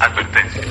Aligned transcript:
Advertencia. 0.00 0.62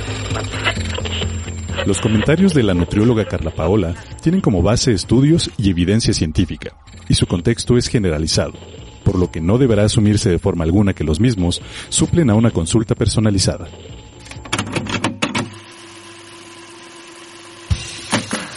Los 1.86 2.00
comentarios 2.00 2.54
de 2.54 2.64
la 2.64 2.74
nutrióloga 2.74 3.26
Carla 3.26 3.52
Paola 3.52 3.96
tienen 4.22 4.42
como 4.42 4.62
base 4.62 4.92
estudios 4.92 5.50
y 5.58 5.70
evidencia 5.70 6.14
científica, 6.14 6.76
y 7.08 7.14
su 7.14 7.28
contexto 7.28 7.78
es 7.78 7.88
generalizado, 7.88 8.54
por 9.04 9.18
lo 9.18 9.32
que 9.32 9.42
no 9.42 9.58
deberá 9.58 9.86
asumirse 9.86 10.30
de 10.30 10.40
forma 10.40 10.64
alguna 10.64 10.94
que 10.94 11.04
los 11.04 11.20
mismos 11.20 11.62
suplen 11.90 12.30
a 12.30 12.36
una 12.36 12.52
consulta 12.52 12.96
personalizada. 12.96 13.68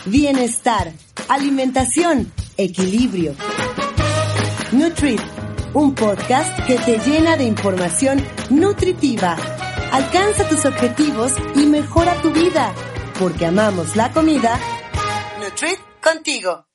Bienestar, 0.06 0.92
alimentación, 1.28 2.32
equilibrio. 2.56 3.34
Nutrit, 4.72 5.20
un 5.74 5.94
podcast 5.94 6.58
que 6.66 6.76
te 6.78 6.98
llena 6.98 7.36
de 7.36 7.44
información 7.44 8.20
nutritiva. 8.50 9.36
Alcanza 9.92 10.48
tus 10.48 10.64
objetivos 10.64 11.32
y 11.56 11.66
mejora 11.66 12.14
tu 12.22 12.30
vida, 12.30 12.72
porque 13.18 13.46
amamos 13.46 13.96
la 13.96 14.12
comida. 14.12 14.58
Nutrit 15.40 15.78
contigo. 16.00 16.69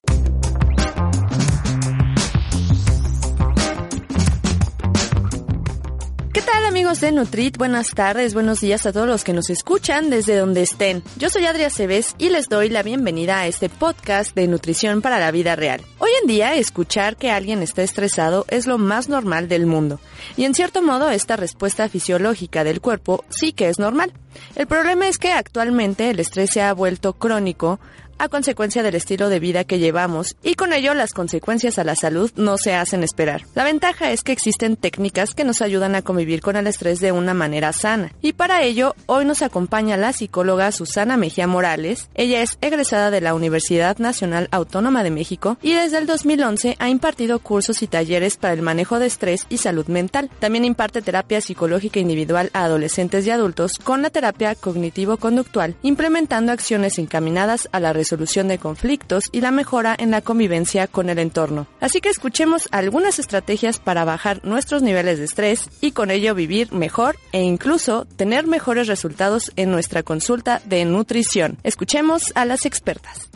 ¿Qué 6.35 6.41
tal 6.41 6.65
amigos 6.65 6.99
de 6.99 7.13
Nutrit? 7.13 7.55
Buenas 7.55 7.91
tardes, 7.91 8.33
buenos 8.33 8.59
días 8.59 8.85
a 8.85 8.91
todos 8.91 9.07
los 9.07 9.23
que 9.23 9.31
nos 9.31 9.49
escuchan 9.49 10.09
desde 10.09 10.35
donde 10.35 10.63
estén. 10.63 11.01
Yo 11.15 11.29
soy 11.29 11.45
Adria 11.45 11.69
Cebes 11.69 12.13
y 12.17 12.27
les 12.27 12.49
doy 12.49 12.67
la 12.67 12.83
bienvenida 12.83 13.39
a 13.39 13.47
este 13.47 13.69
podcast 13.69 14.35
de 14.35 14.45
nutrición 14.49 15.01
para 15.01 15.17
la 15.17 15.31
vida 15.31 15.55
real. 15.55 15.79
Hoy 15.97 16.09
en 16.21 16.27
día 16.27 16.55
escuchar 16.55 17.15
que 17.15 17.31
alguien 17.31 17.61
está 17.61 17.83
estresado 17.83 18.45
es 18.49 18.67
lo 18.67 18.77
más 18.77 19.07
normal 19.07 19.47
del 19.47 19.65
mundo 19.65 20.01
y 20.35 20.43
en 20.43 20.53
cierto 20.53 20.81
modo 20.81 21.09
esta 21.09 21.37
respuesta 21.37 21.87
fisiológica 21.87 22.65
del 22.65 22.81
cuerpo 22.81 23.23
sí 23.29 23.53
que 23.53 23.69
es 23.69 23.79
normal. 23.79 24.11
El 24.55 24.67
problema 24.67 25.07
es 25.07 25.17
que 25.17 25.31
actualmente 25.31 26.09
el 26.09 26.19
estrés 26.19 26.51
se 26.51 26.61
ha 26.61 26.73
vuelto 26.73 27.13
crónico 27.13 27.79
a 28.17 28.29
consecuencia 28.29 28.83
del 28.83 28.95
estilo 28.95 29.29
de 29.29 29.39
vida 29.39 29.63
que 29.63 29.79
llevamos 29.79 30.35
y 30.43 30.55
con 30.55 30.73
ello 30.73 30.93
las 30.93 31.13
consecuencias 31.13 31.79
a 31.79 31.83
la 31.83 31.95
salud 31.95 32.31
no 32.35 32.57
se 32.57 32.73
hacen 32.73 33.03
esperar. 33.03 33.45
La 33.55 33.63
ventaja 33.63 34.11
es 34.11 34.23
que 34.23 34.31
existen 34.31 34.77
técnicas 34.77 35.33
que 35.33 35.43
nos 35.43 35.61
ayudan 35.61 35.95
a 35.95 36.01
convivir 36.01 36.41
con 36.41 36.55
el 36.55 36.67
estrés 36.67 36.99
de 36.99 37.11
una 37.11 37.33
manera 37.33 37.73
sana 37.73 38.13
y 38.21 38.33
para 38.33 38.63
ello 38.63 38.95
hoy 39.05 39.25
nos 39.25 39.41
acompaña 39.41 39.97
la 39.97 40.13
psicóloga 40.13 40.71
Susana 40.71 41.17
Mejía 41.17 41.47
Morales. 41.47 42.09
Ella 42.15 42.41
es 42.41 42.57
egresada 42.61 43.11
de 43.11 43.21
la 43.21 43.33
Universidad 43.33 43.97
Nacional 43.97 44.47
Autónoma 44.51 45.03
de 45.03 45.11
México 45.11 45.57
y 45.61 45.73
desde 45.73 45.97
el 45.97 46.05
2011 46.05 46.77
ha 46.79 46.89
impartido 46.89 47.39
cursos 47.39 47.81
y 47.81 47.87
talleres 47.87 48.37
para 48.37 48.53
el 48.53 48.61
manejo 48.61 48.99
de 48.99 49.07
estrés 49.07 49.45
y 49.49 49.57
salud 49.57 49.87
mental. 49.87 50.29
También 50.39 50.65
imparte 50.65 51.01
terapia 51.01 51.41
psicológica 51.41 51.99
individual 51.99 52.49
a 52.53 52.63
adolescentes 52.65 53.27
y 53.27 53.31
adultos 53.31 53.77
con 53.79 54.01
la 54.01 54.09
terapia 54.09 54.24
cognitivo-conductual, 54.33 55.75
implementando 55.81 56.51
acciones 56.51 56.99
encaminadas 56.99 57.69
a 57.71 57.79
la 57.79 57.93
resolución 57.93 58.47
de 58.47 58.57
conflictos 58.57 59.29
y 59.31 59.41
la 59.41 59.51
mejora 59.51 59.95
en 59.97 60.11
la 60.11 60.21
convivencia 60.21 60.87
con 60.87 61.09
el 61.09 61.19
entorno. 61.19 61.67
Así 61.79 62.01
que 62.01 62.09
escuchemos 62.09 62.67
algunas 62.71 63.19
estrategias 63.19 63.79
para 63.79 64.05
bajar 64.05 64.43
nuestros 64.43 64.81
niveles 64.81 65.19
de 65.19 65.25
estrés 65.25 65.69
y 65.81 65.91
con 65.91 66.11
ello 66.11 66.35
vivir 66.35 66.71
mejor 66.71 67.17
e 67.31 67.41
incluso 67.41 68.05
tener 68.15 68.47
mejores 68.47 68.87
resultados 68.87 69.51
en 69.55 69.71
nuestra 69.71 70.03
consulta 70.03 70.61
de 70.65 70.85
nutrición. 70.85 71.57
Escuchemos 71.63 72.31
a 72.35 72.45
las 72.45 72.65
expertas. 72.65 73.29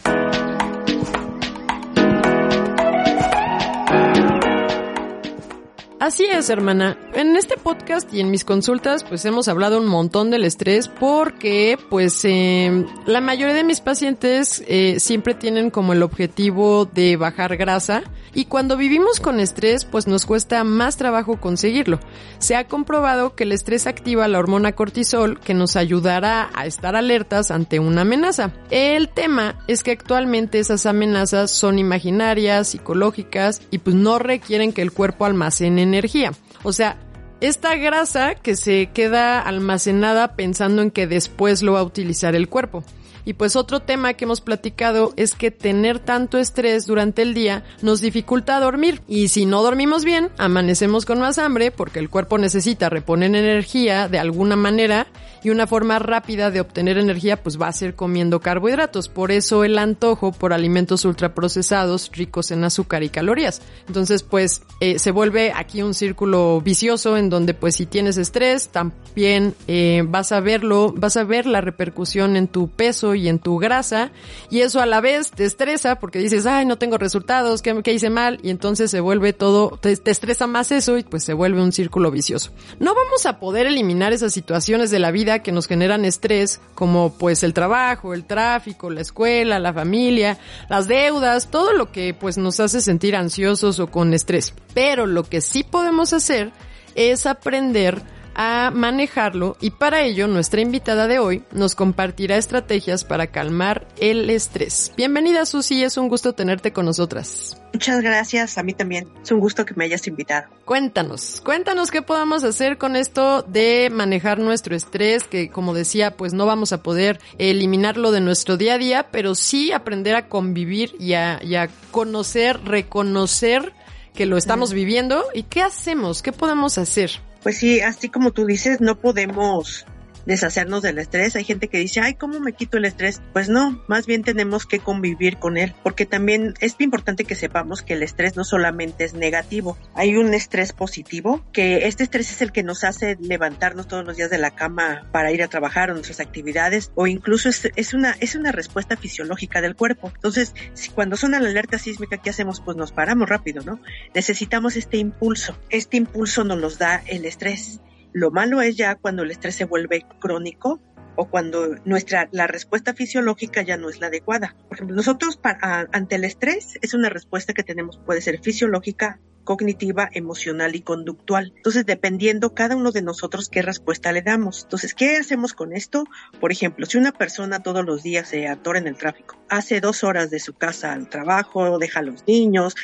Así 6.00 6.24
es, 6.26 6.50
hermana. 6.50 6.98
En 7.20 7.36
este 7.36 7.58
podcast 7.58 8.14
y 8.14 8.22
en 8.22 8.32
mis 8.32 8.46
consultas, 8.46 9.04
pues 9.04 9.26
hemos 9.26 9.50
hablado 9.50 9.78
un 9.78 9.88
montón 9.88 10.32
del 10.32 10.46
estrés 10.46 10.88
porque, 10.88 11.78
pues, 11.90 12.24
eh, 12.24 12.86
la 13.06 13.20
mayoría 13.20 13.54
de 13.54 13.66
mis 13.66 13.82
pacientes 13.82 14.64
eh, 14.70 15.02
siempre 15.02 15.34
tienen 15.34 15.70
como 15.70 15.92
el 15.92 16.02
objetivo 16.02 16.86
de 16.86 17.18
bajar 17.18 17.58
grasa 17.58 18.04
y 18.34 18.46
cuando 18.46 18.78
vivimos 18.78 19.20
con 19.20 19.42
estrés, 19.42 19.84
pues 19.84 20.08
nos 20.08 20.26
cuesta 20.26 20.64
más 20.64 20.96
trabajo 20.96 21.42
conseguirlo. 21.42 22.00
Se 22.38 22.56
ha 22.56 22.70
comprobado 22.70 23.36
que 23.36 23.44
el 23.44 23.52
estrés 23.52 23.86
activa 23.86 24.30
la 24.30 24.40
hormona 24.40 24.72
cortisol 24.72 25.42
que 25.42 25.54
nos 25.54 25.76
ayudará 25.76 26.50
a 26.54 26.68
estar 26.68 26.96
alertas 26.96 27.52
ante 27.52 27.80
una 27.80 28.04
amenaza. 28.04 28.54
El 28.72 29.10
tema 29.10 29.58
es 29.68 29.84
que 29.84 29.92
actualmente 29.92 30.60
esas 30.60 30.86
amenazas 30.86 31.52
son 31.52 31.80
imaginarias, 31.80 32.70
psicológicas 32.70 33.62
y 33.72 33.80
pues 33.80 33.98
no 33.98 34.20
requieren 34.20 34.72
que 34.72 34.84
el 34.84 34.94
cuerpo 34.94 35.26
almacene 35.26 35.82
energía. 35.82 36.32
O 36.64 36.74
sea, 36.74 36.98
esta 37.42 37.76
grasa 37.76 38.36
que 38.36 38.56
se 38.56 38.90
queda 38.94 39.40
almacenada 39.42 40.36
pensando 40.36 40.82
en 40.82 40.92
que 40.92 41.08
después 41.08 41.64
lo 41.64 41.74
va 41.74 41.80
a 41.80 41.84
utilizar 41.84 42.36
el 42.36 42.50
cuerpo. 42.50 42.84
Y 43.26 43.34
pues 43.34 43.56
otro 43.56 43.80
tema 43.80 44.14
que 44.14 44.26
hemos 44.26 44.42
platicado 44.42 45.14
es 45.16 45.36
que 45.36 45.52
tener 45.52 46.00
tanto 46.00 46.38
estrés 46.38 46.86
durante 46.86 47.22
el 47.22 47.34
día 47.34 47.64
nos 47.82 48.02
dificulta 48.02 48.60
dormir. 48.60 49.02
Y 49.08 49.30
si 49.30 49.46
no 49.46 49.64
dormimos 49.64 50.06
bien, 50.06 50.30
amanecemos 50.38 51.06
con 51.06 51.20
más 51.20 51.38
hambre 51.38 51.72
porque 51.72 52.00
el 52.00 52.10
cuerpo 52.10 52.38
necesita 52.38 52.90
reponer 52.90 53.36
energía 53.36 54.08
de 54.08 54.20
alguna 54.20 54.56
manera 54.56 55.08
y 55.44 55.50
una 55.50 55.68
forma 55.68 56.00
rápida 56.00 56.52
de 56.52 56.62
obtener 56.62 56.98
energía 56.98 57.42
pues 57.42 57.60
va 57.60 57.68
a 57.68 57.74
ser 57.74 57.96
comiendo 57.96 58.40
carbohidratos. 58.40 59.10
Por 59.10 59.32
eso 59.32 59.64
el 59.64 59.78
antojo 59.78 60.32
por 60.32 60.54
alimentos 60.54 61.06
ultraprocesados 61.06 62.12
ricos 62.14 62.52
en 62.52 62.64
azúcar 62.64 63.04
y 63.04 63.10
calorías. 63.10 63.62
Entonces 63.88 64.24
pues 64.24 64.64
eh, 64.80 65.00
se 65.00 65.12
vuelve 65.12 65.52
aquí 65.54 65.82
un 65.82 65.94
círculo 65.94 66.62
vicioso 66.62 67.18
en 67.18 67.30
donde 67.30 67.54
pues 67.54 67.76
si 67.76 67.86
tienes 67.86 68.18
estrés 68.18 68.70
también 68.70 69.56
eh, 69.68 70.04
vas 70.06 70.32
a 70.32 70.40
verlo, 70.40 70.94
vas 70.96 71.18
a 71.18 71.24
ver 71.24 71.46
la 71.46 71.62
repercusión 71.62 72.36
en 72.36 72.48
tu 72.48 72.70
peso 72.70 73.09
y 73.16 73.28
en 73.28 73.40
tu 73.40 73.58
grasa 73.58 74.12
y 74.50 74.62
eso 74.62 74.80
a 74.82 74.86
la 74.86 75.02
vez 75.02 75.32
te 75.32 75.46
estresa 75.46 76.00
porque 76.00 76.20
dices, 76.20 76.46
ay, 76.46 76.66
no 76.66 76.78
tengo 76.78 76.98
resultados, 76.98 77.62
¿qué, 77.62 77.94
hice 77.94 78.10
mal? 78.10 78.40
Y 78.44 78.50
entonces 78.50 78.92
se 78.92 79.00
vuelve 79.00 79.34
todo, 79.34 79.78
te, 79.82 79.96
te 79.98 80.12
estresa 80.12 80.48
más 80.48 80.72
eso 80.72 80.98
y 80.98 81.04
pues 81.04 81.24
se 81.24 81.34
vuelve 81.34 81.62
un 81.62 81.72
círculo 81.72 82.12
vicioso. 82.12 82.52
No 82.80 82.94
vamos 82.94 83.26
a 83.26 83.40
poder 83.40 83.68
eliminar 83.68 84.14
esas 84.14 84.34
situaciones 84.34 84.92
de 84.92 85.00
la 85.00 85.12
vida 85.12 85.40
que 85.40 85.52
nos 85.52 85.68
generan 85.68 86.06
estrés 86.06 86.62
como 86.76 87.14
pues 87.18 87.44
el 87.44 87.54
trabajo, 87.54 88.14
el 88.14 88.26
tráfico, 88.26 88.90
la 88.90 89.02
escuela, 89.02 89.60
la 89.60 89.74
familia, 89.74 90.38
las 90.70 90.88
deudas, 90.88 91.50
todo 91.50 91.74
lo 91.74 91.92
que 91.92 92.14
pues 92.14 92.38
nos 92.38 92.60
hace 92.60 92.82
sentir 92.82 93.16
ansiosos 93.16 93.80
o 93.80 93.88
con 93.88 94.14
estrés. 94.14 94.54
Pero 94.74 95.06
lo 95.06 95.24
que 95.24 95.42
sí 95.42 95.64
podemos 95.64 96.14
hacer 96.14 96.52
es 96.96 97.26
aprender 97.26 98.02
a 98.36 98.72
manejarlo 98.74 99.58
y 99.60 99.72
para 99.72 100.02
ello 100.02 100.28
nuestra 100.28 100.62
invitada 100.62 101.08
de 101.08 101.20
hoy 101.20 101.44
nos 101.52 101.76
compartirá 101.76 102.38
estrategias 102.38 103.04
para 103.04 103.28
calmar 103.28 103.88
el 103.98 104.30
estrés. 104.30 104.92
Bienvenida 104.96 105.46
Susi, 105.46 105.84
es 105.84 105.98
un 105.98 106.10
gusto 106.10 106.34
tenerte 106.34 106.74
con 106.74 106.86
nosotras. 106.86 107.60
Muchas 107.74 108.02
gracias, 108.02 108.58
a 108.58 108.64
mí 108.64 108.74
también. 108.74 109.08
Es 109.22 109.32
un 109.32 109.40
gusto 109.40 109.66
que 109.66 109.74
me 109.76 109.86
hayas 109.86 110.08
invitado. 110.08 110.48
Cuéntanos, 110.66 111.42
cuéntanos 111.46 111.92
qué 111.92 112.02
podemos 112.02 112.44
hacer 112.44 112.78
con 112.78 112.96
esto 112.96 113.44
de 113.44 113.90
manejar 113.92 114.40
nuestro 114.40 114.76
estrés, 114.76 115.26
que 115.26 115.50
como 115.50 115.74
decía, 115.74 116.18
pues 116.18 116.34
no 116.34 116.46
vamos 116.46 116.74
a 116.74 116.82
poder 116.82 117.20
eliminarlo 117.38 118.12
de 118.12 118.22
nuestro 118.22 118.58
día 118.58 118.76
a 118.76 118.78
día, 118.78 119.08
pero 119.12 119.36
sí 119.36 119.72
aprender 119.72 120.16
a 120.16 120.28
convivir 120.28 120.96
y 121.00 121.14
a, 121.14 121.40
y 121.44 121.56
a 121.56 121.70
conocer, 121.92 122.60
reconocer 122.66 123.74
que 124.14 124.26
lo 124.26 124.38
estamos 124.38 124.74
viviendo 124.74 125.24
y 125.34 125.44
qué 125.44 125.62
hacemos, 125.62 126.22
qué 126.22 126.32
podemos 126.32 126.78
hacer. 126.78 127.12
Pues 127.44 127.58
sí, 127.58 127.82
así 127.82 128.10
como 128.10 128.32
tú 128.32 128.46
dices, 128.46 128.82
no 128.82 128.96
podemos 128.96 129.86
deshacernos 130.30 130.84
del 130.84 131.00
estrés. 131.00 131.36
Hay 131.36 131.44
gente 131.44 131.68
que 131.68 131.80
dice, 131.80 132.00
ay, 132.02 132.14
¿cómo 132.14 132.40
me 132.40 132.54
quito 132.54 132.78
el 132.78 132.86
estrés? 132.86 133.20
Pues 133.34 133.50
no, 133.50 133.84
más 133.88 134.06
bien 134.06 134.24
tenemos 134.24 134.68
que 134.68 134.80
convivir 134.80 135.38
con 135.38 135.58
él, 135.58 135.74
porque 135.84 136.06
también 136.06 136.54
es 136.62 136.76
importante 136.80 137.26
que 137.26 137.34
sepamos 137.34 137.82
que 137.82 137.94
el 137.94 138.04
estrés 138.04 138.38
no 138.38 138.44
solamente 138.44 139.04
es 139.04 139.16
negativo, 139.16 139.78
hay 139.96 140.16
un 140.16 140.34
estrés 140.36 140.72
positivo, 140.72 141.44
que 141.52 141.88
este 141.88 142.04
estrés 142.04 142.32
es 142.32 142.42
el 142.44 142.52
que 142.52 142.62
nos 142.62 142.84
hace 142.84 143.18
levantarnos 143.20 143.88
todos 143.88 144.06
los 144.06 144.18
días 144.18 144.30
de 144.30 144.38
la 144.38 144.52
cama 144.52 145.08
para 145.12 145.32
ir 145.32 145.42
a 145.42 145.48
trabajar 145.48 145.90
o 145.90 145.94
nuestras 145.96 146.20
actividades, 146.20 146.92
o 146.94 147.08
incluso 147.08 147.50
es, 147.50 147.70
es 147.76 147.96
una, 147.96 148.16
es 148.20 148.36
una 148.36 148.52
respuesta 148.52 148.96
fisiológica 148.98 149.62
del 149.62 149.76
cuerpo. 149.76 150.12
Entonces, 150.14 150.54
si 150.76 150.92
cuando 150.92 151.18
suena 151.18 151.40
la 151.40 151.50
alerta 151.50 151.80
sísmica, 151.80 152.18
¿qué 152.18 152.30
hacemos? 152.30 152.62
Pues 152.62 152.78
nos 152.78 152.92
paramos 152.92 153.28
rápido, 153.28 153.64
¿no? 153.64 153.82
Necesitamos 154.14 154.76
este 154.76 154.98
impulso. 154.98 155.58
Este 155.72 155.98
impulso 155.98 156.44
nos 156.44 156.60
los 156.60 156.78
da 156.78 157.02
el 157.08 157.26
estrés 157.26 157.82
Lo 158.14 158.32
malo 158.32 158.62
es 158.62 158.76
ya 158.76 158.96
cuando 158.96 159.24
el 159.24 159.32
estrés 159.32 159.56
se 159.56 159.66
vuelve 159.66 160.06
crónico 160.20 160.82
o 161.16 161.30
cuando 161.30 161.76
nuestra 161.86 162.30
la 162.32 162.48
respuesta 162.48 162.94
fisiológica 162.94 163.62
ya 163.62 163.78
no 163.78 163.90
es 163.90 164.00
la 164.00 164.08
adecuada. 164.08 164.56
Por 164.68 164.78
ejemplo, 164.78 164.96
nosotros 164.96 165.38
para, 165.38 165.88
ante 165.92 166.16
el 166.16 166.24
estrés 166.24 166.78
es 166.82 166.94
una 166.94 167.10
respuesta 167.10 167.54
que 167.54 167.64
tenemos 167.64 167.98
puede 167.98 168.22
ser 168.22 168.40
fisiológica, 168.42 169.20
cognitiva, 169.50 170.08
emocional 170.14 170.76
y 170.76 170.82
conductual. 170.82 171.54
Entonces, 171.56 171.84
dependiendo 171.84 172.54
cada 172.54 172.76
uno 172.76 172.92
de 172.92 173.02
nosotros 173.02 173.50
qué 173.50 173.64
respuesta 173.64 174.12
le 174.12 174.22
damos. 174.22 174.62
Entonces, 174.62 174.94
¿qué 174.94 175.18
hacemos 175.18 175.56
con 175.56 175.74
esto? 175.74 176.04
Por 176.40 176.52
ejemplo, 176.52 176.86
si 176.86 177.00
una 177.00 177.12
persona 177.12 177.64
todos 177.64 177.84
los 177.84 178.04
días 178.04 178.30
se 178.30 178.48
atora 178.48 178.78
en 178.78 178.86
el 178.86 178.96
tráfico, 178.96 179.40
hace 179.50 179.82
dos 179.82 180.04
horas 180.04 180.30
de 180.30 180.38
su 180.38 180.54
casa 180.54 180.94
al 180.94 181.10
trabajo, 181.10 181.80
deja 181.80 182.02
a 182.02 182.04
los 182.04 182.28
niños, 182.28 182.76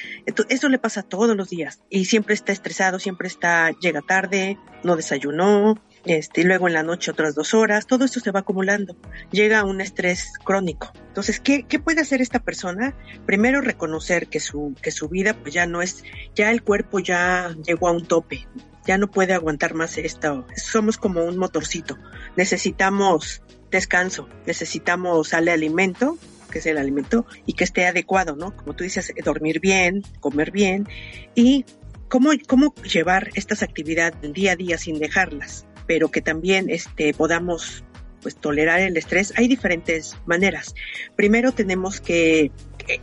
eso 0.50 0.68
le 0.68 0.80
pasa 0.80 1.04
todos 1.04 1.38
los 1.38 1.52
días 1.52 1.82
y 1.92 2.06
siempre 2.06 2.34
está 2.34 2.52
estresado, 2.52 2.98
siempre 2.98 3.28
está, 3.28 3.70
llega 3.80 4.02
tarde, 4.02 4.58
no 4.84 4.96
desayunó, 4.96 5.76
este, 6.06 6.42
y 6.42 6.44
luego 6.44 6.68
en 6.68 6.74
la 6.76 6.84
noche 6.84 7.12
otras 7.12 7.34
dos 7.34 7.54
horas, 7.54 7.88
todo 7.88 8.06
esto 8.06 8.20
se 8.20 8.32
va 8.32 8.42
acumulando, 8.42 8.96
llega 9.32 9.60
a 9.60 9.66
un 9.66 9.82
estrés 9.82 10.34
crónico. 10.44 10.92
Entonces, 11.08 11.40
¿qué, 11.40 11.64
¿qué 11.64 11.80
puede 11.80 12.02
hacer 12.02 12.22
esta 12.22 12.40
persona? 12.40 12.96
Primero 13.26 13.62
reconocer 13.62 14.28
que 14.28 14.40
su, 14.40 14.76
que 14.82 14.92
su 14.92 15.10
vida 15.10 15.34
pues 15.34 15.54
ya 15.54 15.66
no 15.66 15.82
es, 15.82 16.04
ya 16.36 16.52
el 16.52 16.62
cuerpo 16.62 17.00
ya 17.00 17.56
llegó 17.66 17.88
a 17.88 17.92
un 17.92 18.06
tope, 18.06 18.48
ya 18.86 19.00
no 19.00 19.10
puede 19.10 19.34
aguantar 19.34 19.74
más 19.74 19.98
esto, 19.98 20.46
somos 20.56 20.98
como 20.98 21.24
un 21.26 21.38
motorcito, 21.38 21.98
necesitamos 22.36 23.42
descanso, 23.72 24.30
necesitamos 24.46 25.30
sale 25.30 25.52
alimento, 25.52 26.20
que 26.52 26.60
es 26.60 26.68
el 26.68 26.78
alimento, 26.78 27.26
y 27.48 27.54
que 27.54 27.64
esté 27.64 27.88
adecuado, 27.88 28.36
¿no? 28.36 28.56
Como 28.56 28.76
tú 28.76 28.84
dices, 28.84 29.12
dormir 29.24 29.60
bien, 29.60 30.04
comer 30.20 30.52
bien, 30.52 30.88
y 31.34 31.66
cómo, 32.10 32.30
cómo 32.48 32.76
llevar 32.84 33.32
estas 33.34 33.64
actividades 33.64 34.34
día 34.34 34.52
a 34.52 34.56
día 34.56 34.78
sin 34.78 35.00
dejarlas 35.00 35.66
pero 35.88 36.10
que 36.10 36.22
también 36.22 36.70
este, 36.70 37.14
podamos 37.14 37.84
pues 38.22 38.36
tolerar 38.36 38.80
el 38.80 38.98
estrés, 38.98 39.34
hay 39.38 39.48
diferentes 39.48 40.18
maneras. 40.26 40.74
Primero 41.16 41.52
tenemos 41.52 42.02
que 42.02 42.52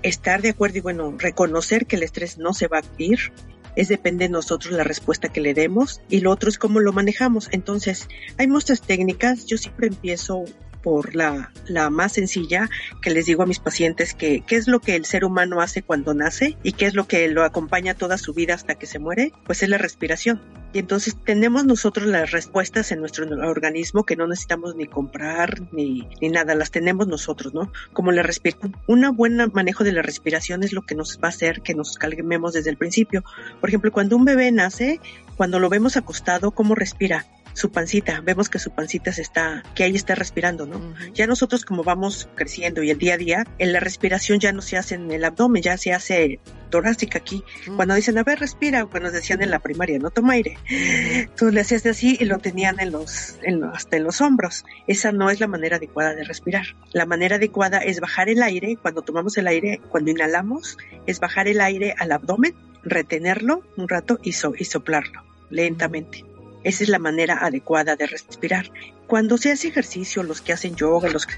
estar 0.03 0.43
de 0.43 0.51
acuerdo 0.51 0.79
y 0.79 0.81
bueno, 0.81 1.15
reconocer 1.17 1.87
que 1.87 1.95
el 1.95 2.03
estrés 2.03 2.39
no 2.39 2.53
se 2.53 2.67
va 2.67 2.79
a 2.79 2.83
ir, 2.99 3.33
es 3.77 3.89
depende 3.89 4.25
de 4.25 4.31
nosotros 4.31 4.73
la 4.73 4.85
respuesta 4.85 5.29
que 5.29 5.41
le 5.41 5.55
demos 5.55 6.01
y 6.09 6.21
lo 6.21 6.31
otro 6.31 6.49
es 6.49 6.59
cómo 6.59 6.81
lo 6.81 6.93
manejamos. 6.93 7.49
Entonces, 7.53 8.09
hay 8.37 8.49
muchas 8.49 8.83
técnicas, 8.83 9.47
yo 9.47 9.59
siempre 9.59 9.87
empiezo 9.87 10.45
por 10.83 11.15
la, 11.15 11.53
la 11.67 11.89
más 11.91 12.15
sencilla 12.15 12.69
que 13.01 13.11
les 13.11 13.27
digo 13.27 13.45
a 13.45 13.47
mis 13.47 13.61
pacientes 13.61 14.15
que 14.15 14.43
qué 14.45 14.57
es 14.57 14.67
lo 14.67 14.81
que 14.81 14.97
el 14.97 15.05
ser 15.05 15.25
humano 15.25 15.61
hace 15.61 15.83
cuando 15.83 16.13
nace 16.13 16.57
y 16.65 16.73
qué 16.73 16.87
es 16.87 16.95
lo 16.95 17.07
que 17.07 17.29
lo 17.29 17.45
acompaña 17.45 17.95
toda 17.95 18.19
su 18.19 18.35
vida 18.35 18.55
hasta 18.55 18.75
que 18.75 18.87
se 18.87 18.99
muere, 18.99 19.33
pues 19.47 19.63
es 19.63 19.69
la 19.69 19.79
respiración. 19.79 20.62
Y 20.73 20.79
entonces 20.79 21.17
tenemos 21.23 21.67
nosotros 21.67 22.07
las 22.07 22.31
respuestas 22.31 22.93
en 22.93 23.01
nuestro 23.01 23.27
organismo 23.47 24.05
que 24.05 24.17
no 24.17 24.27
necesitamos 24.27 24.75
ni 24.75 24.87
comprar 24.87 25.61
ni, 25.73 26.09
ni 26.21 26.29
nada, 26.31 26.55
las 26.55 26.71
tenemos 26.71 27.07
nosotros, 27.07 27.53
¿no? 27.53 27.71
Como 27.93 28.11
la 28.11 28.23
respiración. 28.23 28.77
Un 28.87 29.15
buen 29.15 29.37
manejo 29.53 29.85
de 29.85 29.93
la 29.93 30.03
respiración 30.03 30.63
es 30.63 30.73
lo 30.73 30.83
que 30.83 30.95
nos 30.95 31.19
va 31.19 31.27
a 31.27 31.31
hacer 31.31 31.61
que 31.61 31.75
nos 31.75 31.99
calmemos 31.99 32.55
desde 32.55 32.71
el 32.71 32.79
principio. 32.79 33.23
Por 33.61 33.69
ejemplo, 33.69 33.93
cuando 33.93 34.17
un 34.17 34.25
bebé 34.25 34.51
nace, 34.51 35.01
cuando 35.37 35.59
lo 35.59 35.69
vemos 35.69 35.97
acostado, 35.97 36.53
¿cómo 36.53 36.75
respira? 36.75 37.27
Su 37.55 37.71
pancita, 37.71 38.21
vemos 38.21 38.49
que 38.49 38.59
su 38.59 38.71
pancita 38.71 39.13
se 39.13 39.23
está, 39.23 39.63
que 39.75 39.85
ahí 39.85 39.95
está 39.95 40.15
respirando, 40.15 40.67
¿no? 40.67 40.95
Ya 41.15 41.27
nosotros 41.27 41.65
como 41.65 41.85
vamos 41.85 42.29
creciendo 42.35 42.83
y 42.83 42.91
el 42.91 42.99
día 42.99 43.15
a 43.15 43.19
día, 43.19 43.47
en 43.59 43.73
la 43.73 43.81
respiración 43.81 44.41
ya 44.41 44.53
no 44.53 44.63
se 44.63 44.77
hace 44.77 44.95
en 44.95 45.11
el 45.11 45.25
abdomen, 45.25 45.63
ya 45.63 45.77
se 45.77 45.93
hace 45.93 46.41
torácica 46.71 47.19
aquí. 47.19 47.45
Cuando 47.77 47.95
dicen, 47.95 48.19
a 48.19 48.25
ver, 48.25 48.41
respira, 48.41 48.85
cuando 48.87 49.09
nos 49.09 49.13
decían 49.13 49.43
en 49.43 49.51
la 49.51 49.59
primaria, 49.59 49.99
no 49.99 50.11
toma 50.11 50.33
aire. 50.33 50.57
Entonces 50.71 51.55
le 51.55 51.61
hacías 51.61 51.87
así 51.87 52.17
y 52.19 52.25
lo 52.25 52.39
tenían 52.39 52.81
en 52.81 52.91
los, 52.91 53.37
en, 53.43 53.63
hasta 53.65 53.99
en 53.99 54.05
los 54.05 54.21
hombros. 54.21 54.65
Esa 54.87 55.13
no 55.13 55.31
es 55.31 55.39
la 55.39 55.47
manera 55.47 55.77
adecuada 55.77 56.15
de 56.15 56.25
respirar. 56.25 56.67
La 56.93 57.07
manera 57.07 57.37
adecuada 57.37 57.79
es 57.79 58.01
bajar 58.01 58.29
el 58.29 58.43
aire, 58.43 58.77
cuando 58.81 59.03
tomamos 59.03 59.37
el 59.37 59.47
aire, 59.47 59.81
cuando 59.91 60.11
inhalamos, 60.11 60.79
es 61.07 61.21
bajar 61.21 61.47
el 61.47 61.61
aire 61.61 61.95
al 61.99 62.11
abdomen, 62.11 62.55
retenerlo 62.83 63.63
un 63.77 63.89
rato 63.89 64.19
y, 64.23 64.31
y 64.31 64.65
soplarlo 64.65 65.23
lentamente. 65.51 66.25
Esa 66.65 66.85
es 66.85 66.89
la 66.89 66.99
manera 66.99 67.39
adecuada 67.45 67.97
de 67.97 68.07
respirar. 68.07 68.71
Cuando 69.07 69.39
se 69.39 69.53
hace 69.53 69.69
ejercicio, 69.69 70.23
los 70.23 70.41
que 70.41 70.53
hacen 70.53 70.77
yoga, 70.77 71.09
los 71.09 71.27
que 71.27 71.35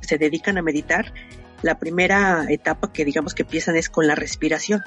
se 0.00 0.18
dedican 0.18 0.58
a 0.58 0.62
meditar, 0.62 1.12
la 1.62 1.78
primera 1.78 2.44
etapa 2.48 2.92
que 2.92 3.04
digamos 3.04 3.34
que 3.34 3.42
empiezan 3.42 3.76
es 3.76 3.88
con 3.88 4.06
la 4.06 4.14
respiración 4.14 4.82